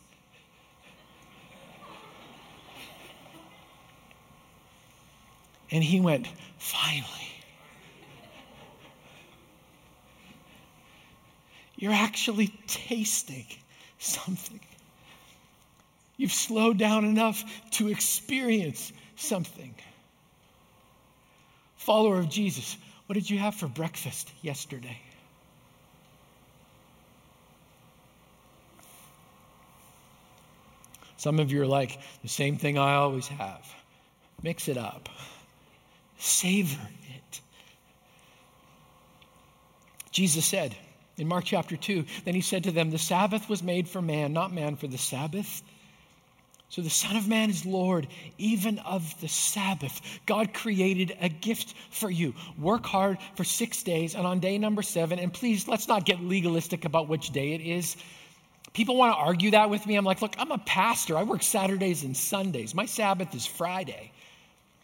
And 5.71 5.83
he 5.83 5.99
went, 5.99 6.27
Finally. 6.57 7.07
You're 11.77 11.93
actually 11.93 12.53
tasting 12.67 13.47
something. 13.97 14.59
You've 16.15 16.31
slowed 16.31 16.77
down 16.77 17.05
enough 17.05 17.43
to 17.71 17.87
experience 17.87 18.93
something. 19.15 19.73
Follower 21.77 22.19
of 22.19 22.29
Jesus, 22.29 22.77
what 23.07 23.15
did 23.15 23.27
you 23.27 23.39
have 23.39 23.55
for 23.55 23.67
breakfast 23.67 24.31
yesterday? 24.43 24.99
Some 31.17 31.39
of 31.39 31.51
you 31.51 31.63
are 31.63 31.67
like, 31.67 31.99
the 32.21 32.29
same 32.29 32.57
thing 32.57 32.77
I 32.77 32.93
always 32.95 33.27
have. 33.27 33.65
Mix 34.43 34.67
it 34.67 34.77
up. 34.77 35.09
Savor 36.21 36.87
it. 37.15 37.41
Jesus 40.11 40.45
said 40.45 40.75
in 41.17 41.27
Mark 41.27 41.45
chapter 41.45 41.75
2, 41.75 42.05
then 42.25 42.35
he 42.35 42.41
said 42.41 42.65
to 42.65 42.71
them, 42.71 42.91
The 42.91 42.99
Sabbath 42.99 43.49
was 43.49 43.63
made 43.63 43.89
for 43.89 44.03
man, 44.03 44.31
not 44.31 44.53
man 44.53 44.75
for 44.75 44.85
the 44.85 44.99
Sabbath. 44.99 45.63
So 46.69 46.83
the 46.83 46.91
Son 46.91 47.17
of 47.17 47.27
Man 47.27 47.49
is 47.49 47.65
Lord, 47.65 48.07
even 48.37 48.77
of 48.79 49.19
the 49.19 49.27
Sabbath. 49.27 49.99
God 50.27 50.53
created 50.53 51.17
a 51.19 51.27
gift 51.27 51.73
for 51.89 52.09
you. 52.09 52.35
Work 52.57 52.85
hard 52.85 53.17
for 53.35 53.43
six 53.43 53.81
days, 53.81 54.13
and 54.13 54.27
on 54.27 54.39
day 54.39 54.59
number 54.59 54.83
seven, 54.83 55.17
and 55.17 55.33
please 55.33 55.67
let's 55.67 55.87
not 55.87 56.05
get 56.05 56.21
legalistic 56.21 56.85
about 56.85 57.09
which 57.09 57.31
day 57.31 57.53
it 57.53 57.61
is. 57.61 57.97
People 58.73 58.95
want 58.95 59.13
to 59.13 59.17
argue 59.17 59.51
that 59.51 59.71
with 59.71 59.87
me. 59.87 59.95
I'm 59.95 60.05
like, 60.05 60.21
look, 60.21 60.35
I'm 60.37 60.51
a 60.51 60.59
pastor. 60.59 61.17
I 61.17 61.23
work 61.23 61.41
Saturdays 61.41 62.03
and 62.03 62.15
Sundays. 62.15 62.75
My 62.75 62.85
Sabbath 62.85 63.33
is 63.33 63.45
Friday. 63.45 64.11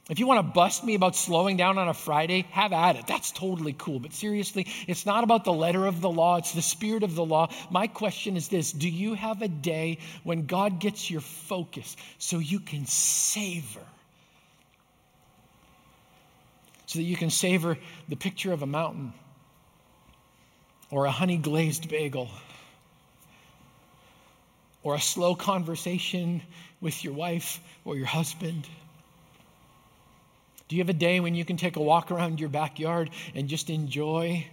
If 0.09 0.19
you 0.19 0.27
want 0.27 0.39
to 0.39 0.53
bust 0.53 0.85
me 0.85 0.95
about 0.95 1.17
slowing 1.17 1.57
down 1.57 1.77
on 1.77 1.89
a 1.89 1.93
Friday, 1.93 2.47
have 2.51 2.71
at 2.71 2.95
it. 2.95 3.07
That's 3.07 3.31
totally 3.31 3.73
cool. 3.73 3.99
But 3.99 4.13
seriously, 4.13 4.67
it's 4.87 5.05
not 5.05 5.25
about 5.25 5.43
the 5.43 5.51
letter 5.51 5.85
of 5.85 5.99
the 5.99 6.09
law, 6.09 6.37
it's 6.37 6.53
the 6.53 6.61
spirit 6.61 7.03
of 7.03 7.13
the 7.13 7.25
law. 7.25 7.49
My 7.69 7.87
question 7.87 8.37
is 8.37 8.47
this 8.47 8.71
Do 8.71 8.87
you 8.87 9.15
have 9.15 9.41
a 9.41 9.49
day 9.49 9.97
when 10.23 10.45
God 10.45 10.79
gets 10.79 11.11
your 11.11 11.21
focus 11.21 11.97
so 12.19 12.39
you 12.39 12.61
can 12.61 12.85
savor? 12.85 13.81
So 16.85 16.99
that 16.99 17.03
you 17.03 17.17
can 17.17 17.29
savor 17.29 17.77
the 18.07 18.15
picture 18.15 18.53
of 18.53 18.61
a 18.61 18.65
mountain 18.65 19.13
or 20.89 21.05
a 21.05 21.11
honey 21.11 21.35
glazed 21.35 21.89
bagel 21.89 22.29
or 24.83 24.95
a 24.95 25.01
slow 25.01 25.35
conversation 25.35 26.41
with 26.79 27.03
your 27.03 27.11
wife 27.11 27.59
or 27.83 27.97
your 27.97 28.05
husband. 28.05 28.69
Do 30.67 30.75
you 30.75 30.81
have 30.81 30.89
a 30.89 30.93
day 30.93 31.19
when 31.19 31.35
you 31.35 31.45
can 31.45 31.57
take 31.57 31.77
a 31.77 31.81
walk 31.81 32.11
around 32.11 32.39
your 32.39 32.49
backyard 32.49 33.09
and 33.33 33.47
just 33.47 33.69
enjoy 33.69 34.45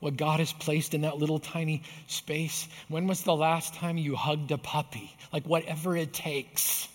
what 0.00 0.16
God 0.16 0.40
has 0.40 0.52
placed 0.52 0.92
in 0.92 1.02
that 1.02 1.18
little 1.18 1.38
tiny 1.38 1.82
space? 2.08 2.68
When 2.88 3.06
was 3.06 3.22
the 3.22 3.34
last 3.34 3.74
time 3.74 3.96
you 3.96 4.16
hugged 4.16 4.50
a 4.50 4.58
puppy? 4.58 5.14
Like, 5.32 5.44
whatever 5.44 5.96
it 5.96 6.12
takes. 6.12 6.88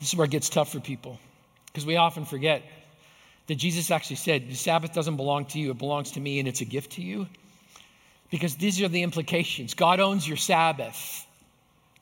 This 0.00 0.10
is 0.10 0.16
where 0.16 0.26
it 0.26 0.30
gets 0.30 0.48
tough 0.48 0.72
for 0.72 0.80
people 0.80 1.18
because 1.66 1.86
we 1.86 1.96
often 1.96 2.24
forget 2.24 2.62
that 3.46 3.54
Jesus 3.54 3.90
actually 3.90 4.16
said, 4.16 4.48
The 4.48 4.54
Sabbath 4.54 4.92
doesn't 4.92 5.16
belong 5.16 5.46
to 5.46 5.58
you, 5.58 5.70
it 5.70 5.78
belongs 5.78 6.12
to 6.12 6.20
me, 6.20 6.38
and 6.38 6.48
it's 6.48 6.60
a 6.60 6.64
gift 6.64 6.92
to 6.92 7.02
you. 7.02 7.26
Because 8.30 8.54
these 8.56 8.80
are 8.80 8.88
the 8.88 9.02
implications 9.02 9.74
God 9.74 9.98
owns 9.98 10.26
your 10.26 10.36
Sabbath 10.36 11.26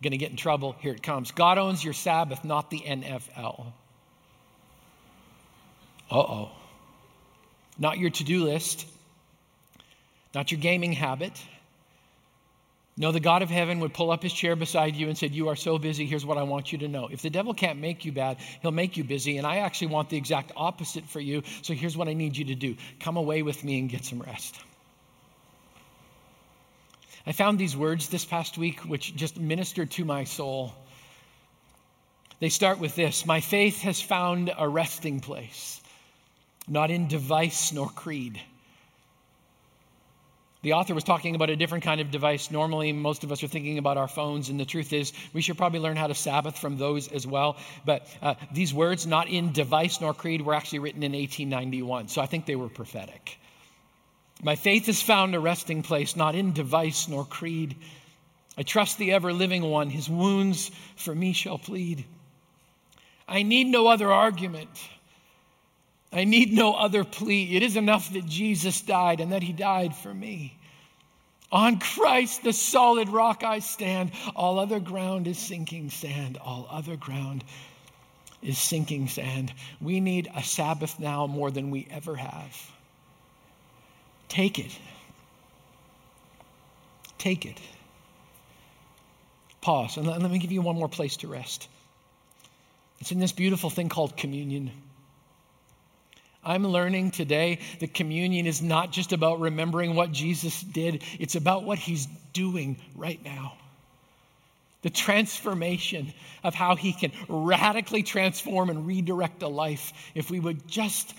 going 0.02 0.12
to 0.12 0.18
get 0.18 0.30
in 0.30 0.36
trouble. 0.36 0.76
Here 0.80 0.92
it 0.92 1.02
comes. 1.02 1.30
God 1.32 1.58
owns 1.58 1.82
your 1.82 1.94
Sabbath, 1.94 2.44
not 2.44 2.70
the 2.70 2.80
NFL. 2.80 3.72
Uh 6.10 6.18
oh. 6.18 6.50
Not 7.78 7.98
your 7.98 8.10
to 8.10 8.24
do 8.24 8.44
list, 8.44 8.86
not 10.34 10.50
your 10.50 10.60
gaming 10.60 10.92
habit. 10.92 11.32
No, 12.96 13.12
the 13.12 13.20
God 13.20 13.42
of 13.42 13.50
heaven 13.50 13.78
would 13.80 13.94
pull 13.94 14.10
up 14.10 14.24
his 14.24 14.32
chair 14.32 14.56
beside 14.56 14.96
you 14.96 15.06
and 15.06 15.16
said, 15.16 15.32
You 15.32 15.48
are 15.48 15.56
so 15.56 15.78
busy. 15.78 16.04
Here's 16.04 16.26
what 16.26 16.36
I 16.36 16.42
want 16.42 16.72
you 16.72 16.78
to 16.78 16.88
know. 16.88 17.06
If 17.06 17.22
the 17.22 17.30
devil 17.30 17.54
can't 17.54 17.78
make 17.78 18.04
you 18.04 18.10
bad, 18.10 18.38
he'll 18.60 18.72
make 18.72 18.96
you 18.96 19.04
busy. 19.04 19.38
And 19.38 19.46
I 19.46 19.58
actually 19.58 19.88
want 19.88 20.10
the 20.10 20.16
exact 20.16 20.50
opposite 20.56 21.04
for 21.04 21.20
you. 21.20 21.44
So 21.62 21.74
here's 21.74 21.96
what 21.96 22.08
I 22.08 22.14
need 22.14 22.36
you 22.36 22.46
to 22.46 22.56
do 22.56 22.74
come 22.98 23.16
away 23.16 23.42
with 23.42 23.62
me 23.62 23.78
and 23.78 23.88
get 23.88 24.04
some 24.04 24.18
rest. 24.18 24.58
I 27.28 27.32
found 27.32 27.58
these 27.58 27.76
words 27.76 28.08
this 28.08 28.24
past 28.24 28.56
week 28.56 28.80
which 28.80 29.14
just 29.14 29.38
ministered 29.38 29.90
to 29.90 30.04
my 30.06 30.24
soul. 30.24 30.72
They 32.40 32.48
start 32.48 32.78
with 32.78 32.96
this 32.96 33.26
My 33.26 33.40
faith 33.40 33.82
has 33.82 34.00
found 34.00 34.50
a 34.56 34.66
resting 34.66 35.20
place, 35.20 35.82
not 36.66 36.90
in 36.90 37.06
device 37.06 37.70
nor 37.70 37.90
creed. 37.90 38.40
The 40.62 40.72
author 40.72 40.94
was 40.94 41.04
talking 41.04 41.34
about 41.34 41.50
a 41.50 41.56
different 41.56 41.84
kind 41.84 42.00
of 42.00 42.10
device. 42.10 42.50
Normally, 42.50 42.94
most 42.94 43.24
of 43.24 43.30
us 43.30 43.42
are 43.42 43.48
thinking 43.48 43.76
about 43.76 43.98
our 43.98 44.08
phones, 44.08 44.48
and 44.48 44.58
the 44.58 44.64
truth 44.64 44.94
is, 44.94 45.12
we 45.34 45.42
should 45.42 45.58
probably 45.58 45.80
learn 45.80 45.98
how 45.98 46.06
to 46.06 46.14
Sabbath 46.14 46.58
from 46.58 46.78
those 46.78 47.08
as 47.08 47.26
well. 47.26 47.58
But 47.84 48.08
uh, 48.22 48.36
these 48.54 48.72
words, 48.72 49.06
not 49.06 49.28
in 49.28 49.52
device 49.52 50.00
nor 50.00 50.14
creed, 50.14 50.40
were 50.40 50.54
actually 50.54 50.78
written 50.78 51.02
in 51.02 51.12
1891, 51.12 52.08
so 52.08 52.22
I 52.22 52.26
think 52.26 52.46
they 52.46 52.56
were 52.56 52.70
prophetic. 52.70 53.38
My 54.42 54.54
faith 54.54 54.86
has 54.86 55.02
found 55.02 55.34
a 55.34 55.40
resting 55.40 55.82
place, 55.82 56.14
not 56.14 56.34
in 56.34 56.52
device 56.52 57.08
nor 57.08 57.24
creed. 57.24 57.74
I 58.56 58.62
trust 58.62 58.98
the 58.98 59.12
ever 59.12 59.32
living 59.32 59.62
one, 59.62 59.90
his 59.90 60.08
wounds 60.08 60.70
for 60.96 61.14
me 61.14 61.32
shall 61.32 61.58
plead. 61.58 62.04
I 63.26 63.42
need 63.42 63.66
no 63.66 63.88
other 63.88 64.12
argument. 64.12 64.70
I 66.12 66.24
need 66.24 66.52
no 66.52 66.74
other 66.74 67.04
plea. 67.04 67.56
It 67.56 67.62
is 67.62 67.76
enough 67.76 68.12
that 68.14 68.26
Jesus 68.26 68.80
died 68.80 69.20
and 69.20 69.32
that 69.32 69.42
he 69.42 69.52
died 69.52 69.94
for 69.94 70.12
me. 70.12 70.56
On 71.50 71.78
Christ, 71.78 72.42
the 72.42 72.52
solid 72.52 73.08
rock, 73.08 73.42
I 73.42 73.58
stand. 73.58 74.12
All 74.36 74.58
other 74.58 74.80
ground 74.80 75.26
is 75.26 75.38
sinking 75.38 75.90
sand. 75.90 76.38
All 76.38 76.66
other 76.70 76.96
ground 76.96 77.44
is 78.42 78.58
sinking 78.58 79.08
sand. 79.08 79.52
We 79.80 80.00
need 80.00 80.28
a 80.34 80.42
Sabbath 80.42 80.98
now 80.98 81.26
more 81.26 81.50
than 81.50 81.70
we 81.70 81.88
ever 81.90 82.16
have. 82.16 82.70
Take 84.28 84.58
it. 84.58 84.76
Take 87.18 87.46
it. 87.46 87.58
Pause, 89.60 89.98
and 89.98 90.06
let, 90.06 90.30
me 90.30 90.38
give 90.38 90.52
you 90.52 90.62
one 90.62 90.76
more 90.76 90.88
place 90.88 91.16
to 91.18 91.28
rest. 91.28 91.68
It's 93.00 93.12
in 93.12 93.18
this 93.18 93.32
beautiful 93.32 93.70
thing 93.70 93.88
called 93.88 94.16
communion. 94.16 94.70
I'm 96.44 96.66
learning 96.66 97.10
today 97.10 97.58
that 97.80 97.92
communion 97.92 98.46
is 98.46 98.62
not 98.62 98.92
just 98.92 99.12
about 99.12 99.40
remembering 99.40 99.94
what 99.94 100.12
Jesus 100.12 100.60
did, 100.60 101.02
it's 101.18 101.34
about 101.34 101.64
what 101.64 101.78
he's 101.78 102.06
doing 102.32 102.78
right 102.94 103.22
now. 103.24 103.54
The 104.82 104.90
transformation 104.90 106.12
of 106.44 106.54
how 106.54 106.76
he 106.76 106.92
can 106.92 107.10
radically 107.28 108.04
transform 108.04 108.70
and 108.70 108.86
redirect 108.86 109.42
a 109.42 109.48
life 109.48 109.92
if 110.14 110.30
we 110.30 110.38
would 110.38 110.68
just 110.68 111.12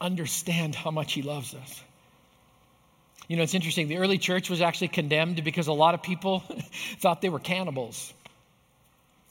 understand 0.00 0.74
how 0.74 0.90
much 0.90 1.12
he 1.12 1.20
loves 1.20 1.54
us. 1.54 1.82
You 3.28 3.36
know, 3.36 3.42
it's 3.42 3.54
interesting. 3.54 3.88
The 3.88 3.98
early 3.98 4.18
church 4.18 4.50
was 4.50 4.60
actually 4.60 4.88
condemned 4.88 5.42
because 5.44 5.66
a 5.66 5.72
lot 5.72 5.94
of 5.94 6.02
people 6.02 6.40
thought 6.98 7.22
they 7.22 7.30
were 7.30 7.38
cannibals. 7.38 8.12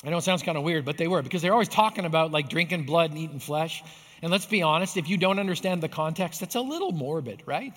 I 0.03 0.09
know 0.09 0.17
it 0.17 0.23
sounds 0.23 0.43
kind 0.43 0.57
of 0.57 0.63
weird, 0.63 0.83
but 0.83 0.97
they 0.97 1.07
were 1.07 1.21
because 1.21 1.41
they're 1.41 1.53
always 1.53 1.69
talking 1.69 2.05
about 2.05 2.31
like 2.31 2.49
drinking 2.49 2.85
blood 2.85 3.11
and 3.11 3.19
eating 3.19 3.39
flesh. 3.39 3.83
And 4.21 4.31
let's 4.31 4.45
be 4.45 4.61
honest, 4.61 4.97
if 4.97 5.09
you 5.09 5.17
don't 5.17 5.39
understand 5.39 5.81
the 5.81 5.89
context, 5.89 6.39
that's 6.39 6.55
a 6.55 6.61
little 6.61 6.91
morbid, 6.91 7.43
right? 7.45 7.73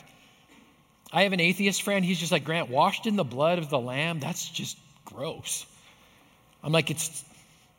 I 1.12 1.22
have 1.22 1.33
an 1.33 1.40
atheist 1.40 1.83
friend. 1.83 2.05
He's 2.05 2.18
just 2.18 2.33
like, 2.33 2.44
Grant, 2.44 2.68
washed 2.68 3.07
in 3.07 3.16
the 3.16 3.24
blood 3.24 3.59
of 3.59 3.68
the 3.68 3.79
lamb, 3.79 4.20
that's 4.20 4.48
just 4.48 4.76
gross. 5.05 5.66
I'm 6.64 6.72
like, 6.72 6.90
it's 6.90 7.24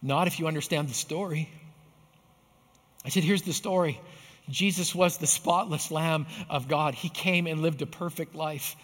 not 0.02 0.28
if 0.28 0.40
you 0.40 0.48
understand 0.48 0.90
the 0.90 0.94
story. 0.94 1.50
I 3.04 3.10
said, 3.10 3.24
here's 3.24 3.42
the 3.42 3.54
story 3.54 4.00
Jesus 4.50 4.96
was 4.96 5.18
the 5.18 5.28
spotless 5.28 5.92
Lamb 5.92 6.26
of 6.50 6.68
God. 6.68 6.96
He 6.96 7.10
came 7.10 7.48
and 7.48 7.62
lived 7.62 7.82
a 7.82 7.86
perfect 7.86 8.36
life. 8.36 8.76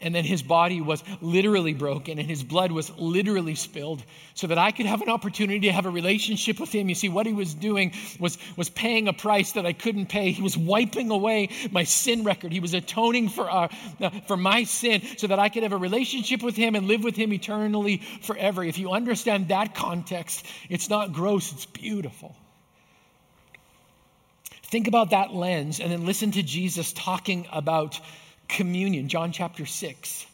And 0.00 0.14
then 0.14 0.24
his 0.24 0.42
body 0.42 0.80
was 0.80 1.04
literally 1.20 1.72
broken 1.72 2.18
and 2.18 2.28
his 2.28 2.42
blood 2.42 2.72
was 2.72 2.90
literally 2.98 3.54
spilled 3.54 4.02
so 4.34 4.48
that 4.48 4.58
I 4.58 4.72
could 4.72 4.86
have 4.86 5.02
an 5.02 5.08
opportunity 5.08 5.60
to 5.60 5.72
have 5.72 5.86
a 5.86 5.90
relationship 5.90 6.58
with 6.58 6.72
him. 6.72 6.88
You 6.88 6.96
see, 6.96 7.08
what 7.08 7.26
he 7.26 7.32
was 7.32 7.54
doing 7.54 7.92
was, 8.18 8.36
was 8.56 8.68
paying 8.68 9.06
a 9.06 9.12
price 9.12 9.52
that 9.52 9.64
I 9.64 9.72
couldn't 9.72 10.06
pay. 10.06 10.32
He 10.32 10.42
was 10.42 10.58
wiping 10.58 11.10
away 11.10 11.48
my 11.70 11.84
sin 11.84 12.24
record. 12.24 12.52
He 12.52 12.58
was 12.58 12.74
atoning 12.74 13.28
for, 13.28 13.48
uh, 13.48 13.68
for 14.26 14.36
my 14.36 14.64
sin 14.64 15.00
so 15.16 15.28
that 15.28 15.38
I 15.38 15.48
could 15.48 15.62
have 15.62 15.72
a 15.72 15.78
relationship 15.78 16.42
with 16.42 16.56
him 16.56 16.74
and 16.74 16.88
live 16.88 17.04
with 17.04 17.14
him 17.14 17.32
eternally 17.32 17.98
forever. 18.22 18.64
If 18.64 18.78
you 18.78 18.90
understand 18.90 19.48
that 19.48 19.76
context, 19.76 20.44
it's 20.68 20.90
not 20.90 21.12
gross, 21.12 21.52
it's 21.52 21.66
beautiful. 21.66 22.36
Think 24.74 24.88
about 24.88 25.10
that 25.10 25.32
lens 25.32 25.78
and 25.78 25.92
then 25.92 26.04
listen 26.04 26.32
to 26.32 26.42
Jesus 26.42 26.92
talking 26.92 27.46
about 27.52 28.00
communion, 28.48 29.08
John 29.08 29.30
chapter 29.30 29.66
6. 29.66 30.26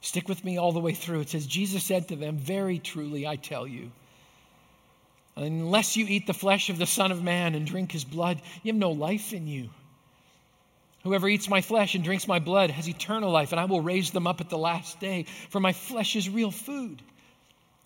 Stick 0.00 0.26
with 0.26 0.42
me 0.42 0.56
all 0.56 0.72
the 0.72 0.80
way 0.80 0.94
through. 0.94 1.20
It 1.20 1.28
says, 1.28 1.46
Jesus 1.46 1.84
said 1.84 2.08
to 2.08 2.16
them, 2.16 2.38
Very 2.38 2.78
truly, 2.78 3.26
I 3.26 3.36
tell 3.36 3.66
you, 3.66 3.92
unless 5.36 5.98
you 5.98 6.06
eat 6.08 6.26
the 6.26 6.32
flesh 6.32 6.70
of 6.70 6.78
the 6.78 6.86
Son 6.86 7.12
of 7.12 7.22
Man 7.22 7.54
and 7.54 7.66
drink 7.66 7.92
his 7.92 8.04
blood, 8.04 8.40
you 8.62 8.72
have 8.72 8.80
no 8.80 8.92
life 8.92 9.34
in 9.34 9.46
you. 9.46 9.68
Whoever 11.02 11.28
eats 11.28 11.50
my 11.50 11.60
flesh 11.60 11.94
and 11.94 12.02
drinks 12.02 12.26
my 12.26 12.38
blood 12.38 12.70
has 12.70 12.88
eternal 12.88 13.30
life, 13.30 13.52
and 13.52 13.60
I 13.60 13.66
will 13.66 13.82
raise 13.82 14.12
them 14.12 14.26
up 14.26 14.40
at 14.40 14.48
the 14.48 14.56
last 14.56 14.98
day. 14.98 15.26
For 15.50 15.60
my 15.60 15.74
flesh 15.74 16.16
is 16.16 16.30
real 16.30 16.50
food. 16.50 17.02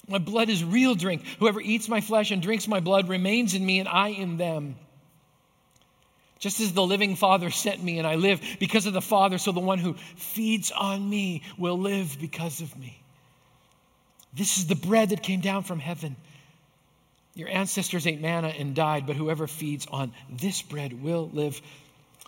My 0.06 0.18
blood 0.18 0.48
is 0.48 0.62
real 0.62 0.94
drink. 0.94 1.24
Whoever 1.40 1.60
eats 1.60 1.88
my 1.88 2.02
flesh 2.02 2.30
and 2.30 2.40
drinks 2.40 2.68
my 2.68 2.78
blood 2.78 3.08
remains 3.08 3.54
in 3.54 3.66
me, 3.66 3.80
and 3.80 3.88
I 3.88 4.10
in 4.10 4.36
them. 4.36 4.76
Just 6.38 6.60
as 6.60 6.72
the 6.72 6.86
living 6.86 7.16
Father 7.16 7.50
sent 7.50 7.82
me 7.82 7.98
and 7.98 8.06
I 8.06 8.14
live 8.14 8.40
because 8.60 8.86
of 8.86 8.92
the 8.92 9.00
Father, 9.00 9.38
so 9.38 9.50
the 9.52 9.60
one 9.60 9.78
who 9.78 9.94
feeds 10.16 10.70
on 10.70 11.08
me 11.08 11.42
will 11.56 11.78
live 11.78 12.16
because 12.20 12.60
of 12.60 12.76
me. 12.78 13.00
This 14.32 14.58
is 14.58 14.66
the 14.66 14.76
bread 14.76 15.08
that 15.08 15.22
came 15.22 15.40
down 15.40 15.64
from 15.64 15.80
heaven. 15.80 16.14
Your 17.34 17.48
ancestors 17.48 18.06
ate 18.06 18.20
manna 18.20 18.48
and 18.48 18.74
died, 18.74 19.06
but 19.06 19.16
whoever 19.16 19.46
feeds 19.46 19.86
on 19.90 20.12
this 20.30 20.62
bread 20.62 21.02
will 21.02 21.30
live 21.32 21.60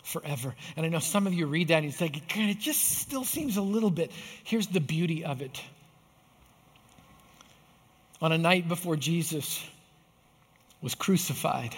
forever. 0.02 0.54
And 0.76 0.86
I 0.86 0.88
know 0.88 0.98
some 0.98 1.26
of 1.26 1.34
you 1.34 1.46
read 1.46 1.68
that 1.68 1.76
and 1.76 1.84
you 1.84 1.92
think, 1.92 2.16
it 2.36 2.58
just 2.58 2.98
still 2.98 3.24
seems 3.24 3.56
a 3.56 3.62
little 3.62 3.90
bit. 3.90 4.10
Here's 4.44 4.66
the 4.66 4.80
beauty 4.80 5.24
of 5.24 5.42
it. 5.42 5.60
On 8.22 8.32
a 8.32 8.38
night 8.38 8.68
before 8.68 8.96
Jesus 8.96 9.64
was 10.82 10.94
crucified, 10.94 11.74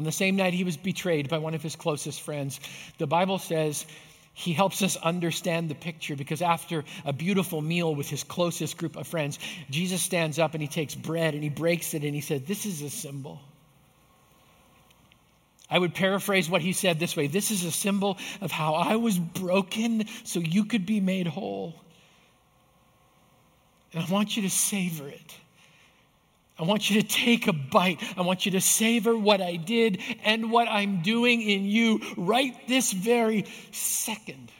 on 0.00 0.04
the 0.04 0.10
same 0.10 0.36
night 0.36 0.54
he 0.54 0.64
was 0.64 0.78
betrayed 0.78 1.28
by 1.28 1.36
one 1.36 1.52
of 1.52 1.62
his 1.62 1.76
closest 1.76 2.22
friends, 2.22 2.58
the 2.96 3.06
Bible 3.06 3.38
says 3.38 3.84
he 4.32 4.54
helps 4.54 4.80
us 4.80 4.96
understand 4.96 5.68
the 5.68 5.74
picture 5.74 6.16
because 6.16 6.40
after 6.40 6.84
a 7.04 7.12
beautiful 7.12 7.60
meal 7.60 7.94
with 7.94 8.08
his 8.08 8.24
closest 8.24 8.78
group 8.78 8.96
of 8.96 9.06
friends, 9.06 9.38
Jesus 9.68 10.00
stands 10.00 10.38
up 10.38 10.54
and 10.54 10.62
he 10.62 10.68
takes 10.68 10.94
bread 10.94 11.34
and 11.34 11.42
he 11.42 11.50
breaks 11.50 11.92
it 11.92 12.02
and 12.02 12.14
he 12.14 12.22
said, 12.22 12.46
This 12.46 12.64
is 12.64 12.80
a 12.80 12.88
symbol. 12.88 13.42
I 15.68 15.78
would 15.78 15.94
paraphrase 15.94 16.48
what 16.48 16.62
he 16.62 16.72
said 16.72 16.98
this 16.98 17.14
way 17.14 17.26
This 17.26 17.50
is 17.50 17.64
a 17.64 17.70
symbol 17.70 18.16
of 18.40 18.50
how 18.50 18.76
I 18.76 18.96
was 18.96 19.18
broken 19.18 20.06
so 20.24 20.40
you 20.40 20.64
could 20.64 20.86
be 20.86 21.00
made 21.00 21.26
whole. 21.26 21.74
And 23.92 24.02
I 24.02 24.10
want 24.10 24.34
you 24.34 24.44
to 24.44 24.50
savor 24.50 25.08
it. 25.08 25.34
I 26.60 26.64
want 26.64 26.90
you 26.90 27.00
to 27.00 27.08
take 27.08 27.46
a 27.46 27.54
bite. 27.54 28.02
I 28.18 28.20
want 28.20 28.44
you 28.44 28.52
to 28.52 28.60
savor 28.60 29.16
what 29.16 29.40
I 29.40 29.56
did 29.56 30.02
and 30.24 30.52
what 30.52 30.68
I'm 30.68 31.00
doing 31.00 31.40
in 31.40 31.64
you 31.64 32.02
right 32.18 32.54
this 32.68 32.92
very 32.92 33.46
second. 33.72 34.52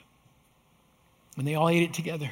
And 1.37 1.47
they 1.47 1.57
all 1.57 1.69
ate 1.69 1.83
it 1.83 1.93
together. 1.93 2.31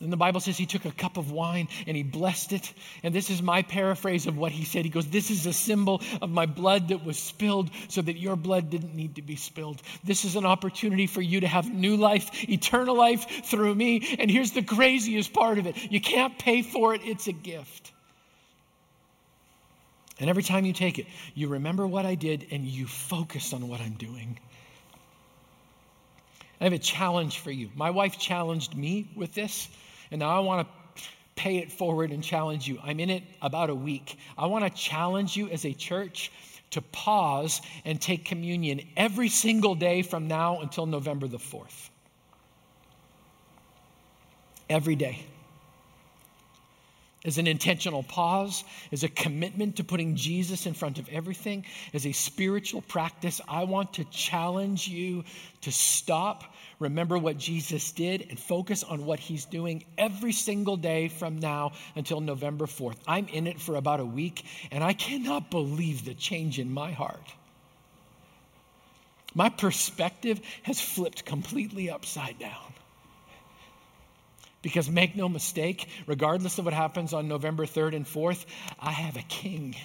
And 0.00 0.12
the 0.12 0.16
Bible 0.16 0.40
says 0.40 0.56
he 0.58 0.66
took 0.66 0.86
a 0.86 0.90
cup 0.90 1.18
of 1.18 1.30
wine 1.30 1.68
and 1.86 1.96
he 1.96 2.02
blessed 2.02 2.52
it. 2.52 2.74
And 3.04 3.14
this 3.14 3.30
is 3.30 3.40
my 3.40 3.62
paraphrase 3.62 4.26
of 4.26 4.36
what 4.36 4.50
he 4.50 4.64
said. 4.64 4.84
He 4.84 4.90
goes, 4.90 5.06
This 5.06 5.30
is 5.30 5.46
a 5.46 5.52
symbol 5.52 6.02
of 6.20 6.30
my 6.30 6.46
blood 6.46 6.88
that 6.88 7.04
was 7.04 7.16
spilled 7.16 7.70
so 7.86 8.02
that 8.02 8.18
your 8.18 8.34
blood 8.34 8.70
didn't 8.70 8.96
need 8.96 9.14
to 9.14 9.22
be 9.22 9.36
spilled. 9.36 9.80
This 10.02 10.24
is 10.24 10.34
an 10.34 10.44
opportunity 10.44 11.06
for 11.06 11.22
you 11.22 11.40
to 11.40 11.46
have 11.46 11.72
new 11.72 11.96
life, 11.96 12.28
eternal 12.48 12.96
life 12.96 13.46
through 13.46 13.76
me. 13.76 14.16
And 14.18 14.28
here's 14.28 14.50
the 14.50 14.64
craziest 14.64 15.32
part 15.32 15.58
of 15.58 15.68
it 15.68 15.76
you 15.92 16.00
can't 16.00 16.36
pay 16.40 16.62
for 16.62 16.92
it, 16.92 17.02
it's 17.04 17.28
a 17.28 17.32
gift. 17.32 17.92
And 20.20 20.30
every 20.30 20.42
time 20.42 20.64
you 20.64 20.72
take 20.72 20.98
it, 20.98 21.06
you 21.34 21.48
remember 21.48 21.86
what 21.86 22.06
I 22.06 22.14
did 22.14 22.46
and 22.50 22.64
you 22.64 22.86
focus 22.86 23.52
on 23.52 23.68
what 23.68 23.80
I'm 23.80 23.94
doing. 23.94 24.38
I 26.60 26.64
have 26.64 26.72
a 26.72 26.78
challenge 26.78 27.40
for 27.40 27.50
you. 27.50 27.68
My 27.74 27.90
wife 27.90 28.18
challenged 28.18 28.76
me 28.76 29.10
with 29.16 29.34
this, 29.34 29.68
and 30.10 30.20
now 30.20 30.30
I 30.30 30.38
want 30.38 30.66
to 30.66 31.04
pay 31.34 31.58
it 31.58 31.72
forward 31.72 32.12
and 32.12 32.22
challenge 32.22 32.68
you. 32.68 32.78
I'm 32.82 33.00
in 33.00 33.10
it 33.10 33.24
about 33.42 33.70
a 33.70 33.74
week. 33.74 34.18
I 34.38 34.46
want 34.46 34.64
to 34.64 34.70
challenge 34.70 35.36
you 35.36 35.48
as 35.50 35.64
a 35.64 35.72
church 35.72 36.30
to 36.70 36.80
pause 36.80 37.60
and 37.84 38.00
take 38.00 38.24
communion 38.24 38.80
every 38.96 39.28
single 39.28 39.74
day 39.74 40.02
from 40.02 40.28
now 40.28 40.60
until 40.60 40.86
November 40.86 41.26
the 41.26 41.38
4th. 41.38 41.90
Every 44.70 44.94
day 44.94 45.26
as 47.24 47.38
an 47.38 47.46
intentional 47.46 48.02
pause, 48.02 48.64
as 48.92 49.02
a 49.02 49.08
commitment 49.08 49.76
to 49.76 49.84
putting 49.84 50.16
Jesus 50.16 50.66
in 50.66 50.74
front 50.74 50.98
of 50.98 51.08
everything, 51.08 51.64
as 51.94 52.06
a 52.06 52.12
spiritual 52.12 52.82
practice, 52.82 53.40
I 53.48 53.64
want 53.64 53.94
to 53.94 54.04
challenge 54.04 54.86
you 54.86 55.24
to 55.62 55.72
stop, 55.72 56.44
remember 56.78 57.16
what 57.16 57.38
Jesus 57.38 57.92
did, 57.92 58.26
and 58.28 58.38
focus 58.38 58.84
on 58.84 59.06
what 59.06 59.18
he's 59.18 59.46
doing 59.46 59.84
every 59.96 60.32
single 60.32 60.76
day 60.76 61.08
from 61.08 61.38
now 61.38 61.72
until 61.96 62.20
November 62.20 62.66
4th. 62.66 62.96
I'm 63.06 63.28
in 63.28 63.46
it 63.46 63.60
for 63.60 63.76
about 63.76 64.00
a 64.00 64.04
week, 64.04 64.44
and 64.70 64.84
I 64.84 64.92
cannot 64.92 65.50
believe 65.50 66.04
the 66.04 66.14
change 66.14 66.58
in 66.58 66.70
my 66.70 66.92
heart. 66.92 67.32
My 69.34 69.48
perspective 69.48 70.40
has 70.62 70.80
flipped 70.80 71.24
completely 71.24 71.90
upside 71.90 72.38
down. 72.38 72.73
Because 74.64 74.88
make 74.88 75.14
no 75.14 75.28
mistake, 75.28 75.86
regardless 76.06 76.58
of 76.58 76.64
what 76.64 76.72
happens 76.72 77.12
on 77.12 77.28
November 77.28 77.66
3rd 77.66 77.96
and 77.96 78.06
4th, 78.06 78.46
I 78.80 78.92
have 78.92 79.18
a 79.18 79.22
king. 79.22 79.76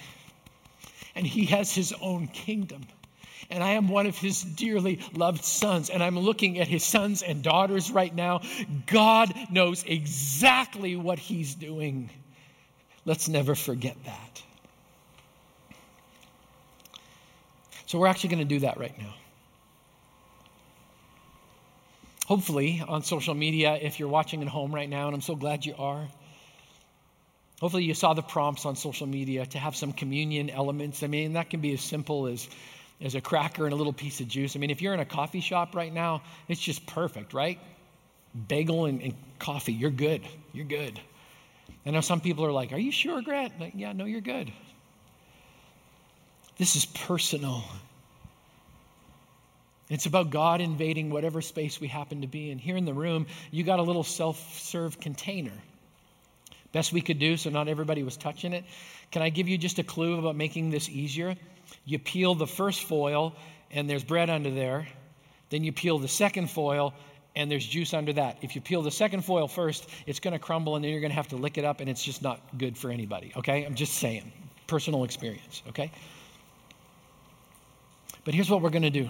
And 1.14 1.26
he 1.26 1.44
has 1.46 1.70
his 1.70 1.92
own 2.00 2.28
kingdom. 2.28 2.86
And 3.50 3.62
I 3.62 3.72
am 3.72 3.88
one 3.88 4.06
of 4.06 4.16
his 4.16 4.42
dearly 4.42 5.00
loved 5.12 5.44
sons. 5.44 5.90
And 5.90 6.02
I'm 6.02 6.18
looking 6.18 6.58
at 6.60 6.66
his 6.66 6.82
sons 6.82 7.20
and 7.20 7.42
daughters 7.42 7.90
right 7.90 8.14
now. 8.14 8.40
God 8.86 9.34
knows 9.50 9.84
exactly 9.84 10.96
what 10.96 11.18
he's 11.18 11.54
doing. 11.54 12.08
Let's 13.04 13.28
never 13.28 13.54
forget 13.54 14.02
that. 14.06 14.42
So, 17.84 17.98
we're 17.98 18.06
actually 18.06 18.30
going 18.30 18.48
to 18.48 18.54
do 18.54 18.60
that 18.60 18.78
right 18.78 18.96
now 18.98 19.12
hopefully 22.30 22.80
on 22.86 23.02
social 23.02 23.34
media 23.34 23.76
if 23.82 23.98
you're 23.98 24.08
watching 24.08 24.40
at 24.40 24.46
home 24.46 24.72
right 24.72 24.88
now, 24.88 25.06
and 25.08 25.16
I'm 25.16 25.20
so 25.20 25.34
glad 25.34 25.66
you 25.66 25.74
are. 25.76 26.06
Hopefully, 27.60 27.82
you 27.82 27.92
saw 27.92 28.14
the 28.14 28.22
prompts 28.22 28.64
on 28.66 28.76
social 28.76 29.08
media 29.08 29.44
to 29.46 29.58
have 29.58 29.74
some 29.74 29.92
communion 29.92 30.48
elements. 30.48 31.02
I 31.02 31.08
mean, 31.08 31.32
that 31.32 31.50
can 31.50 31.60
be 31.60 31.72
as 31.72 31.80
simple 31.80 32.28
as, 32.28 32.48
as 33.00 33.16
a 33.16 33.20
cracker 33.20 33.64
and 33.64 33.72
a 33.72 33.76
little 33.76 33.92
piece 33.92 34.20
of 34.20 34.28
juice. 34.28 34.54
I 34.54 34.60
mean, 34.60 34.70
if 34.70 34.80
you're 34.80 34.94
in 34.94 35.00
a 35.00 35.04
coffee 35.04 35.40
shop 35.40 35.74
right 35.74 35.92
now, 35.92 36.22
it's 36.46 36.60
just 36.60 36.86
perfect, 36.86 37.34
right? 37.34 37.58
Bagel 38.46 38.84
and, 38.84 39.02
and 39.02 39.14
coffee, 39.40 39.72
you're 39.72 39.90
good. 39.90 40.22
You're 40.52 40.66
good. 40.66 41.00
I 41.84 41.90
know 41.90 42.00
some 42.00 42.20
people 42.20 42.46
are 42.46 42.52
like, 42.52 42.72
Are 42.72 42.78
you 42.78 42.92
sure, 42.92 43.22
Grant? 43.22 43.58
Like, 43.58 43.72
yeah, 43.74 43.92
no, 43.92 44.04
you're 44.04 44.20
good. 44.20 44.52
This 46.58 46.76
is 46.76 46.84
personal. 46.84 47.64
It's 49.90 50.06
about 50.06 50.30
God 50.30 50.60
invading 50.60 51.10
whatever 51.10 51.42
space 51.42 51.80
we 51.80 51.88
happen 51.88 52.20
to 52.20 52.28
be 52.28 52.50
in. 52.50 52.58
Here 52.58 52.76
in 52.76 52.84
the 52.84 52.94
room, 52.94 53.26
you 53.50 53.64
got 53.64 53.80
a 53.80 53.82
little 53.82 54.04
self 54.04 54.58
serve 54.58 55.00
container. 55.00 55.52
Best 56.72 56.92
we 56.92 57.00
could 57.00 57.18
do, 57.18 57.36
so 57.36 57.50
not 57.50 57.66
everybody 57.66 58.04
was 58.04 58.16
touching 58.16 58.52
it. 58.52 58.64
Can 59.10 59.22
I 59.22 59.28
give 59.28 59.48
you 59.48 59.58
just 59.58 59.80
a 59.80 59.82
clue 59.82 60.18
about 60.18 60.36
making 60.36 60.70
this 60.70 60.88
easier? 60.88 61.34
You 61.84 61.98
peel 61.98 62.36
the 62.36 62.46
first 62.46 62.84
foil, 62.84 63.34
and 63.72 63.90
there's 63.90 64.04
bread 64.04 64.30
under 64.30 64.50
there. 64.50 64.86
Then 65.50 65.64
you 65.64 65.72
peel 65.72 65.98
the 65.98 66.06
second 66.06 66.48
foil, 66.48 66.94
and 67.34 67.50
there's 67.50 67.66
juice 67.66 67.92
under 67.92 68.12
that. 68.12 68.38
If 68.42 68.54
you 68.54 68.60
peel 68.60 68.82
the 68.82 68.90
second 68.92 69.24
foil 69.24 69.48
first, 69.48 69.88
it's 70.06 70.20
going 70.20 70.32
to 70.32 70.38
crumble, 70.38 70.76
and 70.76 70.84
then 70.84 70.92
you're 70.92 71.00
going 71.00 71.10
to 71.10 71.16
have 71.16 71.28
to 71.28 71.36
lick 71.36 71.58
it 71.58 71.64
up, 71.64 71.80
and 71.80 71.90
it's 71.90 72.04
just 72.04 72.22
not 72.22 72.40
good 72.56 72.78
for 72.78 72.90
anybody, 72.90 73.32
okay? 73.36 73.64
I'm 73.64 73.74
just 73.74 73.94
saying. 73.94 74.30
Personal 74.68 75.02
experience, 75.02 75.64
okay? 75.70 75.90
But 78.24 78.34
here's 78.34 78.48
what 78.48 78.62
we're 78.62 78.70
going 78.70 78.82
to 78.82 78.90
do 78.90 79.08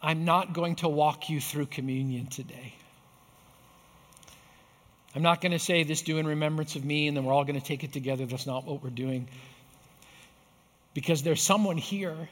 I'm 0.00 0.24
not 0.24 0.52
going 0.52 0.76
to 0.76 0.88
walk 0.88 1.30
you 1.30 1.40
through 1.40 1.66
communion 1.66 2.26
today. 2.26 2.74
I'm 5.14 5.22
not 5.22 5.40
going 5.40 5.52
to 5.52 5.58
say 5.58 5.82
this 5.82 6.02
do 6.02 6.18
in 6.18 6.26
remembrance 6.26 6.76
of 6.76 6.84
me 6.84 7.08
and 7.08 7.16
then 7.16 7.24
we're 7.24 7.32
all 7.32 7.44
going 7.44 7.58
to 7.58 7.66
take 7.66 7.84
it 7.84 7.92
together. 7.92 8.26
That's 8.26 8.46
not 8.46 8.66
what 8.66 8.82
we're 8.82 8.90
doing. 8.90 9.28
Because 10.92 11.22
there's 11.22 11.42
someone 11.42 11.78
here 11.78 12.28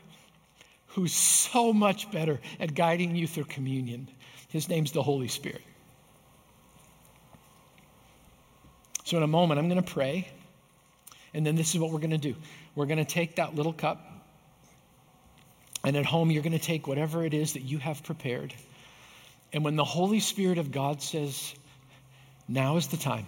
who's 0.88 1.14
so 1.14 1.72
much 1.72 2.10
better 2.12 2.40
at 2.60 2.74
guiding 2.74 3.16
you 3.16 3.26
through 3.26 3.44
communion. 3.44 4.08
His 4.48 4.68
name's 4.68 4.92
the 4.92 5.02
Holy 5.02 5.28
Spirit. 5.28 5.62
So, 9.04 9.16
in 9.18 9.22
a 9.22 9.26
moment, 9.28 9.58
I'm 9.58 9.68
going 9.68 9.82
to 9.82 9.92
pray. 9.92 10.28
And 11.34 11.44
then 11.44 11.56
this 11.56 11.74
is 11.74 11.80
what 11.80 11.90
we're 11.90 11.98
going 11.98 12.10
to 12.10 12.18
do 12.18 12.36
we're 12.74 12.86
going 12.86 12.98
to 12.98 13.04
take 13.04 13.36
that 13.36 13.54
little 13.54 13.72
cup 13.72 14.13
and 15.84 15.96
at 15.96 16.06
home, 16.06 16.30
you're 16.30 16.42
going 16.42 16.52
to 16.52 16.58
take 16.58 16.86
whatever 16.86 17.24
it 17.24 17.34
is 17.34 17.52
that 17.52 17.62
you 17.62 17.78
have 17.78 18.02
prepared. 18.02 18.54
And 19.52 19.64
when 19.64 19.76
the 19.76 19.84
Holy 19.84 20.20
Spirit 20.20 20.58
of 20.58 20.72
God 20.72 21.02
says, 21.02 21.54
now 22.48 22.76
is 22.76 22.88
the 22.88 22.96
time, 22.96 23.26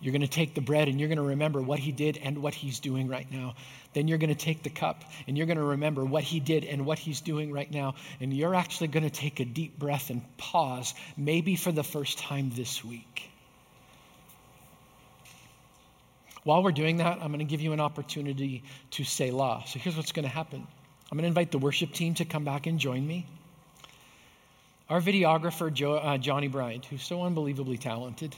you're 0.00 0.12
going 0.12 0.22
to 0.22 0.28
take 0.28 0.54
the 0.54 0.62
bread 0.62 0.88
and 0.88 0.98
you're 0.98 1.10
going 1.10 1.18
to 1.18 1.22
remember 1.22 1.60
what 1.60 1.78
he 1.78 1.92
did 1.92 2.16
and 2.16 2.38
what 2.38 2.54
he's 2.54 2.80
doing 2.80 3.06
right 3.08 3.30
now. 3.30 3.54
Then 3.92 4.08
you're 4.08 4.18
going 4.18 4.34
to 4.34 4.44
take 4.44 4.62
the 4.62 4.70
cup 4.70 5.04
and 5.28 5.36
you're 5.36 5.46
going 5.46 5.58
to 5.58 5.62
remember 5.62 6.04
what 6.04 6.24
he 6.24 6.40
did 6.40 6.64
and 6.64 6.86
what 6.86 6.98
he's 6.98 7.20
doing 7.20 7.52
right 7.52 7.70
now. 7.70 7.94
And 8.18 8.32
you're 8.32 8.54
actually 8.54 8.88
going 8.88 9.02
to 9.02 9.10
take 9.10 9.40
a 9.40 9.44
deep 9.44 9.78
breath 9.78 10.08
and 10.08 10.22
pause, 10.38 10.94
maybe 11.18 11.54
for 11.54 11.70
the 11.70 11.84
first 11.84 12.18
time 12.18 12.50
this 12.54 12.82
week. 12.82 13.29
While 16.44 16.62
we're 16.62 16.72
doing 16.72 16.98
that, 16.98 17.18
I'm 17.20 17.28
going 17.28 17.40
to 17.40 17.44
give 17.44 17.60
you 17.60 17.72
an 17.72 17.80
opportunity 17.80 18.62
to 18.92 19.04
Selah. 19.04 19.64
So 19.66 19.78
here's 19.78 19.96
what's 19.96 20.12
going 20.12 20.24
to 20.26 20.34
happen 20.34 20.66
I'm 21.10 21.16
going 21.16 21.24
to 21.24 21.28
invite 21.28 21.50
the 21.50 21.58
worship 21.58 21.92
team 21.92 22.14
to 22.14 22.24
come 22.24 22.44
back 22.44 22.66
and 22.66 22.78
join 22.78 23.06
me. 23.06 23.26
Our 24.88 25.00
videographer, 25.00 25.72
jo- 25.72 25.96
uh, 25.96 26.18
Johnny 26.18 26.48
Bryant, 26.48 26.84
who's 26.84 27.02
so 27.02 27.22
unbelievably 27.22 27.78
talented, 27.78 28.34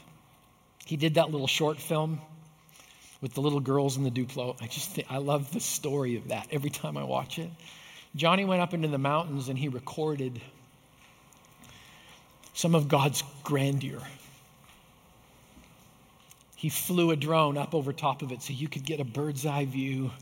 he 0.84 0.96
did 0.96 1.14
that 1.14 1.30
little 1.30 1.46
short 1.46 1.78
film 1.78 2.20
with 3.20 3.34
the 3.34 3.40
little 3.40 3.60
girls 3.60 3.96
in 3.96 4.04
the 4.04 4.10
Duplo. 4.10 4.60
I 4.60 4.66
just 4.66 4.90
think, 4.90 5.06
I 5.10 5.18
love 5.18 5.52
the 5.52 5.60
story 5.60 6.16
of 6.16 6.28
that 6.28 6.48
every 6.50 6.70
time 6.70 6.96
I 6.96 7.04
watch 7.04 7.38
it. 7.38 7.50
Johnny 8.16 8.44
went 8.44 8.60
up 8.60 8.74
into 8.74 8.88
the 8.88 8.98
mountains 8.98 9.48
and 9.48 9.58
he 9.58 9.68
recorded 9.68 10.40
some 12.52 12.74
of 12.74 12.88
God's 12.88 13.22
grandeur 13.44 14.02
he 16.62 16.68
flew 16.68 17.10
a 17.10 17.16
drone 17.16 17.58
up 17.58 17.74
over 17.74 17.92
top 17.92 18.22
of 18.22 18.30
it 18.30 18.40
so 18.40 18.52
you 18.52 18.68
could 18.68 18.84
get 18.84 19.00
a 19.00 19.04
bird's 19.04 19.44
eye 19.44 19.64
view 19.64 20.12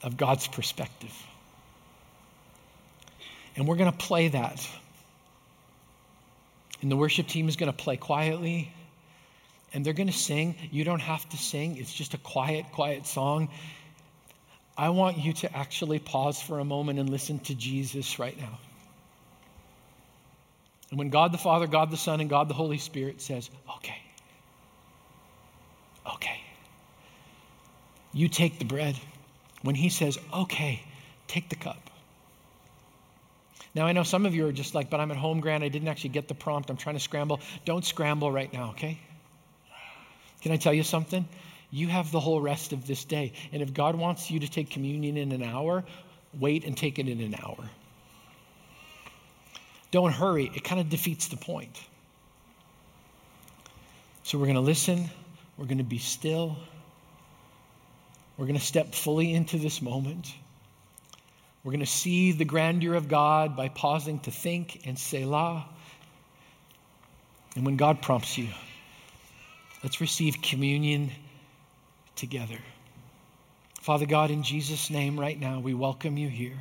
of 0.00 0.16
God's 0.16 0.46
perspective. 0.46 1.12
And 3.56 3.66
we're 3.66 3.74
going 3.74 3.90
to 3.90 3.98
play 3.98 4.28
that. 4.28 4.64
And 6.80 6.92
the 6.92 6.96
worship 6.96 7.26
team 7.26 7.48
is 7.48 7.56
going 7.56 7.72
to 7.72 7.76
play 7.76 7.96
quietly. 7.96 8.72
And 9.74 9.84
they're 9.84 9.94
going 9.94 10.06
to 10.06 10.12
sing. 10.12 10.54
You 10.70 10.84
don't 10.84 11.00
have 11.00 11.28
to 11.30 11.36
sing, 11.36 11.76
it's 11.76 11.92
just 11.92 12.14
a 12.14 12.18
quiet, 12.18 12.66
quiet 12.70 13.04
song. 13.04 13.48
I 14.78 14.90
want 14.90 15.18
you 15.18 15.32
to 15.32 15.56
actually 15.56 15.98
pause 15.98 16.40
for 16.40 16.60
a 16.60 16.64
moment 16.64 17.00
and 17.00 17.10
listen 17.10 17.40
to 17.40 17.54
Jesus 17.56 18.20
right 18.20 18.38
now. 18.38 18.60
And 20.90 21.00
when 21.00 21.10
God 21.10 21.32
the 21.32 21.38
Father, 21.38 21.66
God 21.66 21.90
the 21.90 21.96
Son, 21.96 22.20
and 22.20 22.30
God 22.30 22.46
the 22.46 22.54
Holy 22.54 22.78
Spirit 22.78 23.20
says, 23.20 23.50
okay, 23.78 24.00
okay, 26.06 26.40
you 28.12 28.28
take 28.28 28.58
the 28.58 28.64
bread. 28.64 28.96
When 29.62 29.74
He 29.74 29.88
says, 29.88 30.18
okay, 30.34 30.82
take 31.28 31.48
the 31.48 31.56
cup. 31.56 31.90
Now, 33.74 33.86
I 33.86 33.92
know 33.92 34.02
some 34.02 34.26
of 34.26 34.34
you 34.34 34.46
are 34.48 34.52
just 34.52 34.74
like, 34.74 34.90
but 34.90 35.00
I'm 35.00 35.10
at 35.10 35.16
home, 35.16 35.40
Grant. 35.40 35.64
I 35.64 35.68
didn't 35.68 35.88
actually 35.88 36.10
get 36.10 36.28
the 36.28 36.34
prompt. 36.34 36.68
I'm 36.68 36.76
trying 36.76 36.96
to 36.96 37.00
scramble. 37.00 37.40
Don't 37.64 37.84
scramble 37.84 38.30
right 38.30 38.52
now, 38.52 38.70
okay? 38.70 38.98
Can 40.42 40.52
I 40.52 40.56
tell 40.56 40.74
you 40.74 40.82
something? 40.82 41.26
You 41.70 41.88
have 41.88 42.12
the 42.12 42.20
whole 42.20 42.40
rest 42.40 42.72
of 42.72 42.86
this 42.86 43.04
day. 43.04 43.32
And 43.50 43.62
if 43.62 43.72
God 43.72 43.94
wants 43.94 44.30
you 44.30 44.40
to 44.40 44.48
take 44.48 44.68
communion 44.68 45.16
in 45.16 45.32
an 45.32 45.42
hour, 45.42 45.84
wait 46.38 46.64
and 46.64 46.76
take 46.76 46.98
it 46.98 47.08
in 47.08 47.20
an 47.20 47.34
hour. 47.42 47.64
Don't 49.90 50.12
hurry, 50.12 50.50
it 50.54 50.64
kind 50.64 50.80
of 50.80 50.90
defeats 50.90 51.28
the 51.28 51.36
point. 51.36 51.80
So 54.24 54.38
we're 54.38 54.46
going 54.46 54.56
to 54.56 54.60
listen, 54.60 55.08
we're 55.56 55.66
going 55.66 55.78
to 55.78 55.84
be 55.84 55.98
still, 55.98 56.56
we're 58.36 58.46
going 58.46 58.58
to 58.58 58.64
step 58.64 58.94
fully 58.94 59.32
into 59.32 59.58
this 59.58 59.82
moment. 59.82 60.32
We're 61.62 61.72
going 61.72 61.80
to 61.80 61.86
see 61.86 62.32
the 62.32 62.44
grandeur 62.44 62.94
of 62.94 63.08
God 63.08 63.56
by 63.56 63.68
pausing 63.68 64.18
to 64.20 64.30
think 64.30 64.82
and 64.84 64.98
Selah. 64.98 65.64
And 67.54 67.64
when 67.64 67.76
God 67.76 68.02
prompts 68.02 68.36
you, 68.36 68.48
let's 69.84 70.00
receive 70.00 70.42
communion 70.42 71.12
together. 72.16 72.58
Father 73.82 74.06
God, 74.06 74.30
in 74.30 74.42
Jesus' 74.42 74.90
name, 74.90 75.18
right 75.18 75.38
now, 75.38 75.60
we 75.60 75.74
welcome 75.74 76.16
you 76.16 76.28
here. 76.28 76.58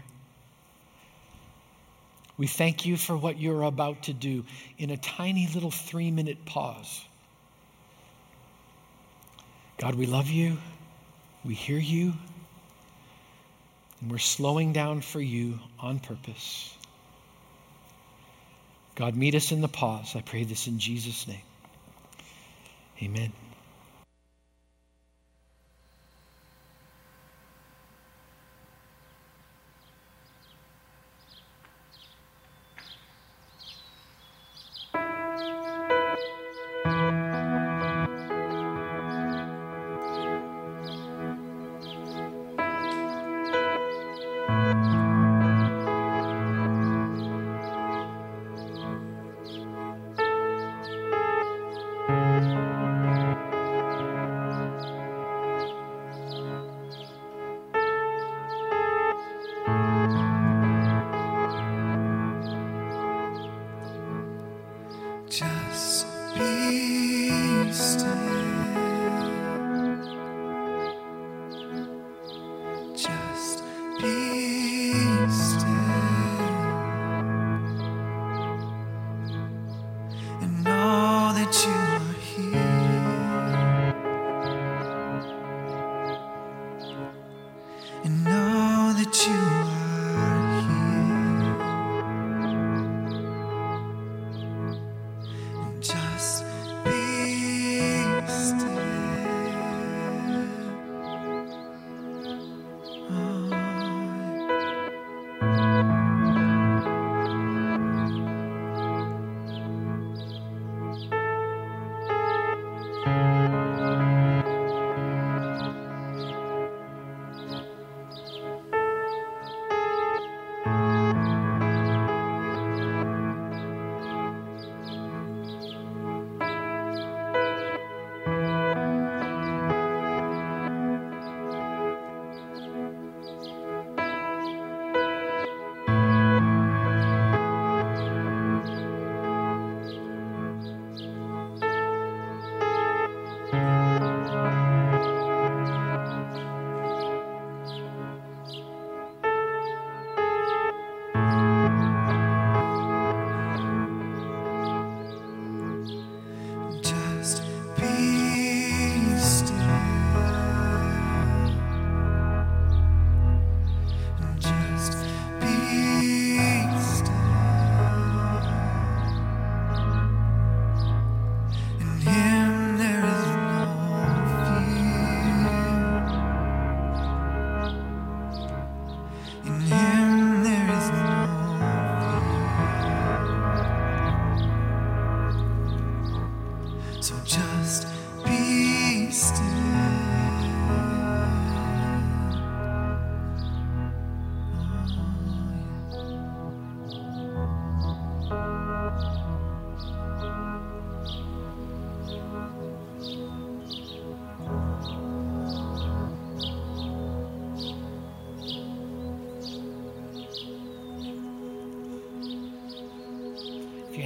We 2.38 2.48
thank 2.48 2.86
you 2.86 2.98
for 2.98 3.16
what 3.16 3.40
you're 3.40 3.64
about 3.64 4.04
to 4.04 4.14
do 4.14 4.44
in 4.78 4.90
a 4.90 4.98
tiny 4.98 5.48
little 5.54 5.70
three 5.70 6.10
minute 6.10 6.46
pause. 6.46 7.02
God, 9.82 9.96
we 9.96 10.06
love 10.06 10.30
you. 10.30 10.58
We 11.44 11.56
hear 11.56 11.80
you. 11.80 12.14
And 14.00 14.12
we're 14.12 14.20
slowing 14.20 14.74
down 14.74 15.02
for 15.02 15.20
you 15.20 15.58
on 15.80 16.00
purpose. 16.00 16.78
God, 18.94 19.16
meet 19.16 19.34
us 19.34 19.52
in 19.52 19.62
the 19.62 19.68
pause. 19.68 20.16
I 20.16 20.22
pray 20.22 20.44
this 20.44 20.68
in 20.68 20.78
Jesus' 20.78 21.28
name. 21.28 21.42
Amen. 23.02 23.32
Just 65.32 66.08
be 66.38 67.72
still. 67.72 68.61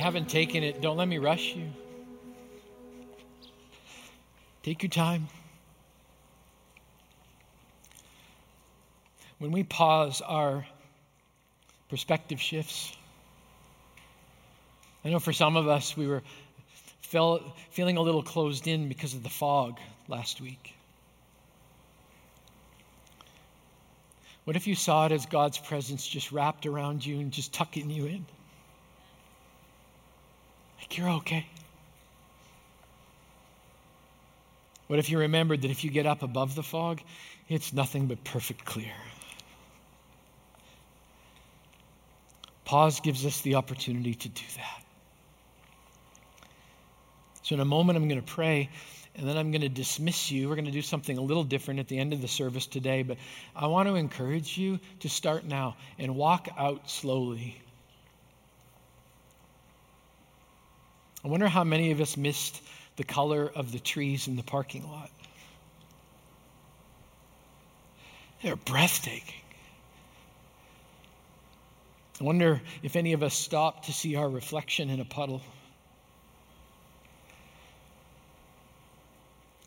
Haven't 0.06 0.30
taken 0.30 0.64
it, 0.64 0.82
don't 0.82 0.97
let 0.97 1.08
me 1.08 1.18
rush 1.18 1.56
you. 1.56 1.68
Take 4.62 4.84
your 4.84 4.91
time. 4.91 5.28
When 9.39 9.51
we 9.51 9.64
pause, 9.64 10.22
our 10.22 10.64
perspective 11.89 12.39
shifts. 12.39 12.95
I 15.03 15.10
know 15.10 15.18
for 15.18 15.34
some 15.34 15.58
of 15.58 15.68
us, 15.68 15.97
we 15.97 16.06
were 16.06 16.22
felt, 17.01 17.41
feeling 17.72 17.97
a 17.97 18.01
little 18.01 18.22
closed 18.22 18.68
in 18.68 18.88
because 18.88 19.16
of 19.16 19.24
the 19.24 19.30
fog 19.30 19.80
last 20.08 20.39
week. 20.39 20.76
What 24.43 24.56
if 24.56 24.68
you 24.68 24.76
saw 24.76 25.08
it 25.08 25.12
as 25.12 25.26
God's 25.26 25.58
presence 25.58 26.06
just 26.08 26.32
wrapped 26.32 26.68
around 26.68 27.03
you 27.03 27.20
and 27.20 27.32
just 27.32 27.53
tucking 27.53 27.89
you 27.89 28.06
in? 28.06 28.26
You're 30.98 31.10
okay? 31.10 31.46
What 34.88 35.00
if 35.00 35.10
you 35.10 35.20
remembered 35.20 35.64
that 35.64 35.72
if 35.72 35.84
you 35.84 35.89
get 35.89 36.06
up 36.06 36.22
above 36.22 36.56
the 36.56 36.64
fog, 36.64 37.02
it's 37.50 37.74
nothing 37.74 38.08
but 38.08 38.24
perfect 38.24 38.66
clear? 38.66 38.93
Pause 42.66 43.00
gives 43.00 43.26
us 43.26 43.41
the 43.41 43.56
opportunity 43.56 44.14
to 44.14 44.30
do 44.30 44.43
that. 44.56 44.84
So, 47.43 47.54
in 47.54 47.62
a 47.62 47.66
moment, 47.66 47.96
I'm 47.98 48.08
going 48.08 48.22
to 48.22 48.26
pray, 48.26 48.70
and 49.16 49.28
then 49.28 49.38
I'm 49.38 49.52
going 49.52 49.62
to 49.62 49.70
dismiss 49.70 50.32
you. 50.32 50.50
We're 50.50 50.56
going 50.56 50.66
to 50.66 50.72
do 50.72 50.82
something 50.82 51.16
a 51.16 51.22
little 51.22 51.43
different 51.43 51.80
at 51.80 51.88
the 51.88 52.00
end 52.00 52.12
of 52.12 52.22
the 52.22 52.28
service 52.28 52.66
today, 52.66 53.04
but 53.04 53.18
I 53.56 53.68
want 53.68 53.88
to 53.88 53.96
encourage 53.96 54.58
you 54.58 54.80
to 55.02 55.10
start 55.10 55.46
now 55.46 55.78
and 56.00 56.16
walk 56.16 56.48
out 56.58 56.89
slowly. 56.89 57.62
I 61.26 61.28
wonder 61.28 61.47
how 61.47 61.63
many 61.63 61.89
of 61.89 62.01
us 62.01 62.17
missed 62.17 62.61
the 62.97 63.03
color 63.03 63.51
of 63.55 63.71
the 63.71 63.80
trees 63.80 64.28
in 64.28 64.36
the 64.36 64.43
parking 64.43 64.88
lot. 64.88 65.09
They're 68.43 68.55
breathtaking. 68.55 69.41
I 72.21 72.23
wonder 72.23 72.61
if 72.84 72.95
any 72.95 73.13
of 73.13 73.23
us 73.23 73.34
stopped 73.34 73.86
to 73.86 73.91
see 73.91 74.15
our 74.15 74.30
reflection 74.30 74.91
in 74.91 74.99
a 74.99 75.05
puddle. 75.05 75.41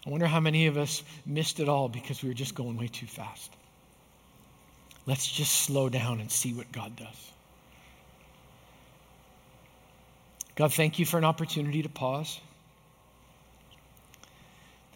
I 0.07 0.11
wonder 0.11 0.29
how 0.29 0.39
many 0.39 0.69
of 0.69 0.79
us 0.79 1.03
missed 1.27 1.59
it 1.59 1.69
all 1.69 1.89
because 1.89 2.23
we 2.23 2.29
were 2.29 2.35
just 2.35 2.55
going 2.55 2.77
way 2.77 2.87
too 2.87 3.07
fast. 3.07 3.51
Let's 5.07 5.27
just 5.27 5.53
slow 5.53 5.89
down 5.89 6.21
and 6.21 6.31
see 6.31 6.55
what 6.55 6.71
God 6.71 6.95
does. 6.95 7.33
God, 10.59 10.75
thank 10.75 10.99
you 10.99 11.07
for 11.07 11.19
an 11.19 11.25
opportunity 11.25 11.83
to 11.83 11.89
pause. 11.89 12.41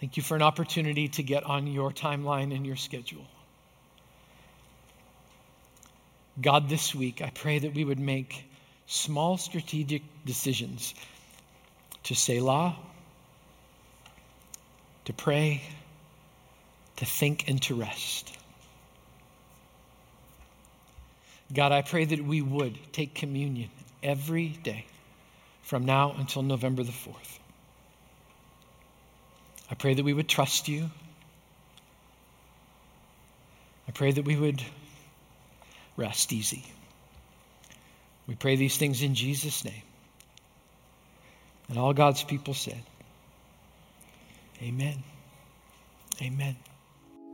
Thank 0.01 0.17
you 0.17 0.23
for 0.25 0.35
an 0.35 0.43
opportunity 0.43 1.07
to 1.07 1.23
get 1.23 1.45
on 1.45 1.69
your 1.69 1.93
timeline 1.93 2.53
and 2.53 2.67
your 2.67 2.75
schedule. 2.75 3.25
God, 6.41 6.69
this 6.69 6.97
week, 6.97 7.23
I 7.23 7.31
pray 7.31 7.61
that 7.61 7.75
we 7.75 7.85
would 7.85 8.01
make 8.01 8.45
small 8.87 9.37
strategic 9.37 10.03
decisions 10.25 10.95
to 12.03 12.17
Selah, 12.17 12.77
to 15.05 15.13
pray, 15.13 15.63
to 16.97 17.05
think, 17.05 17.49
and 17.49 17.63
to 17.63 17.77
rest. 17.77 18.37
God, 21.55 21.71
I 21.71 21.83
pray 21.83 22.05
that 22.07 22.25
we 22.25 22.43
would 22.43 22.77
take 22.93 23.15
communion 23.15 23.71
every 24.03 24.49
day 24.49 24.87
from 25.73 25.87
now 25.87 26.15
until 26.19 26.43
November 26.43 26.83
the 26.83 26.93
4th. 26.93 27.39
I 29.71 29.75
pray 29.75 29.95
that 29.95 30.05
we 30.05 30.13
would 30.13 30.29
trust 30.29 30.69
you. 30.69 30.91
I 33.89 33.93
pray 33.93 34.13
that 34.13 34.27
we 34.27 34.37
would 34.37 34.63
rest 35.97 36.31
easy. 36.31 36.63
We 38.27 38.35
pray 38.35 38.57
these 38.57 38.77
things 38.77 39.01
in 39.01 39.15
Jesus' 39.15 39.65
name. 39.65 39.83
And 41.71 41.79
all 41.79 41.95
God's 41.95 42.23
people 42.23 42.53
said, 42.53 42.83
Amen. 44.63 45.03
Amen. 46.21 46.55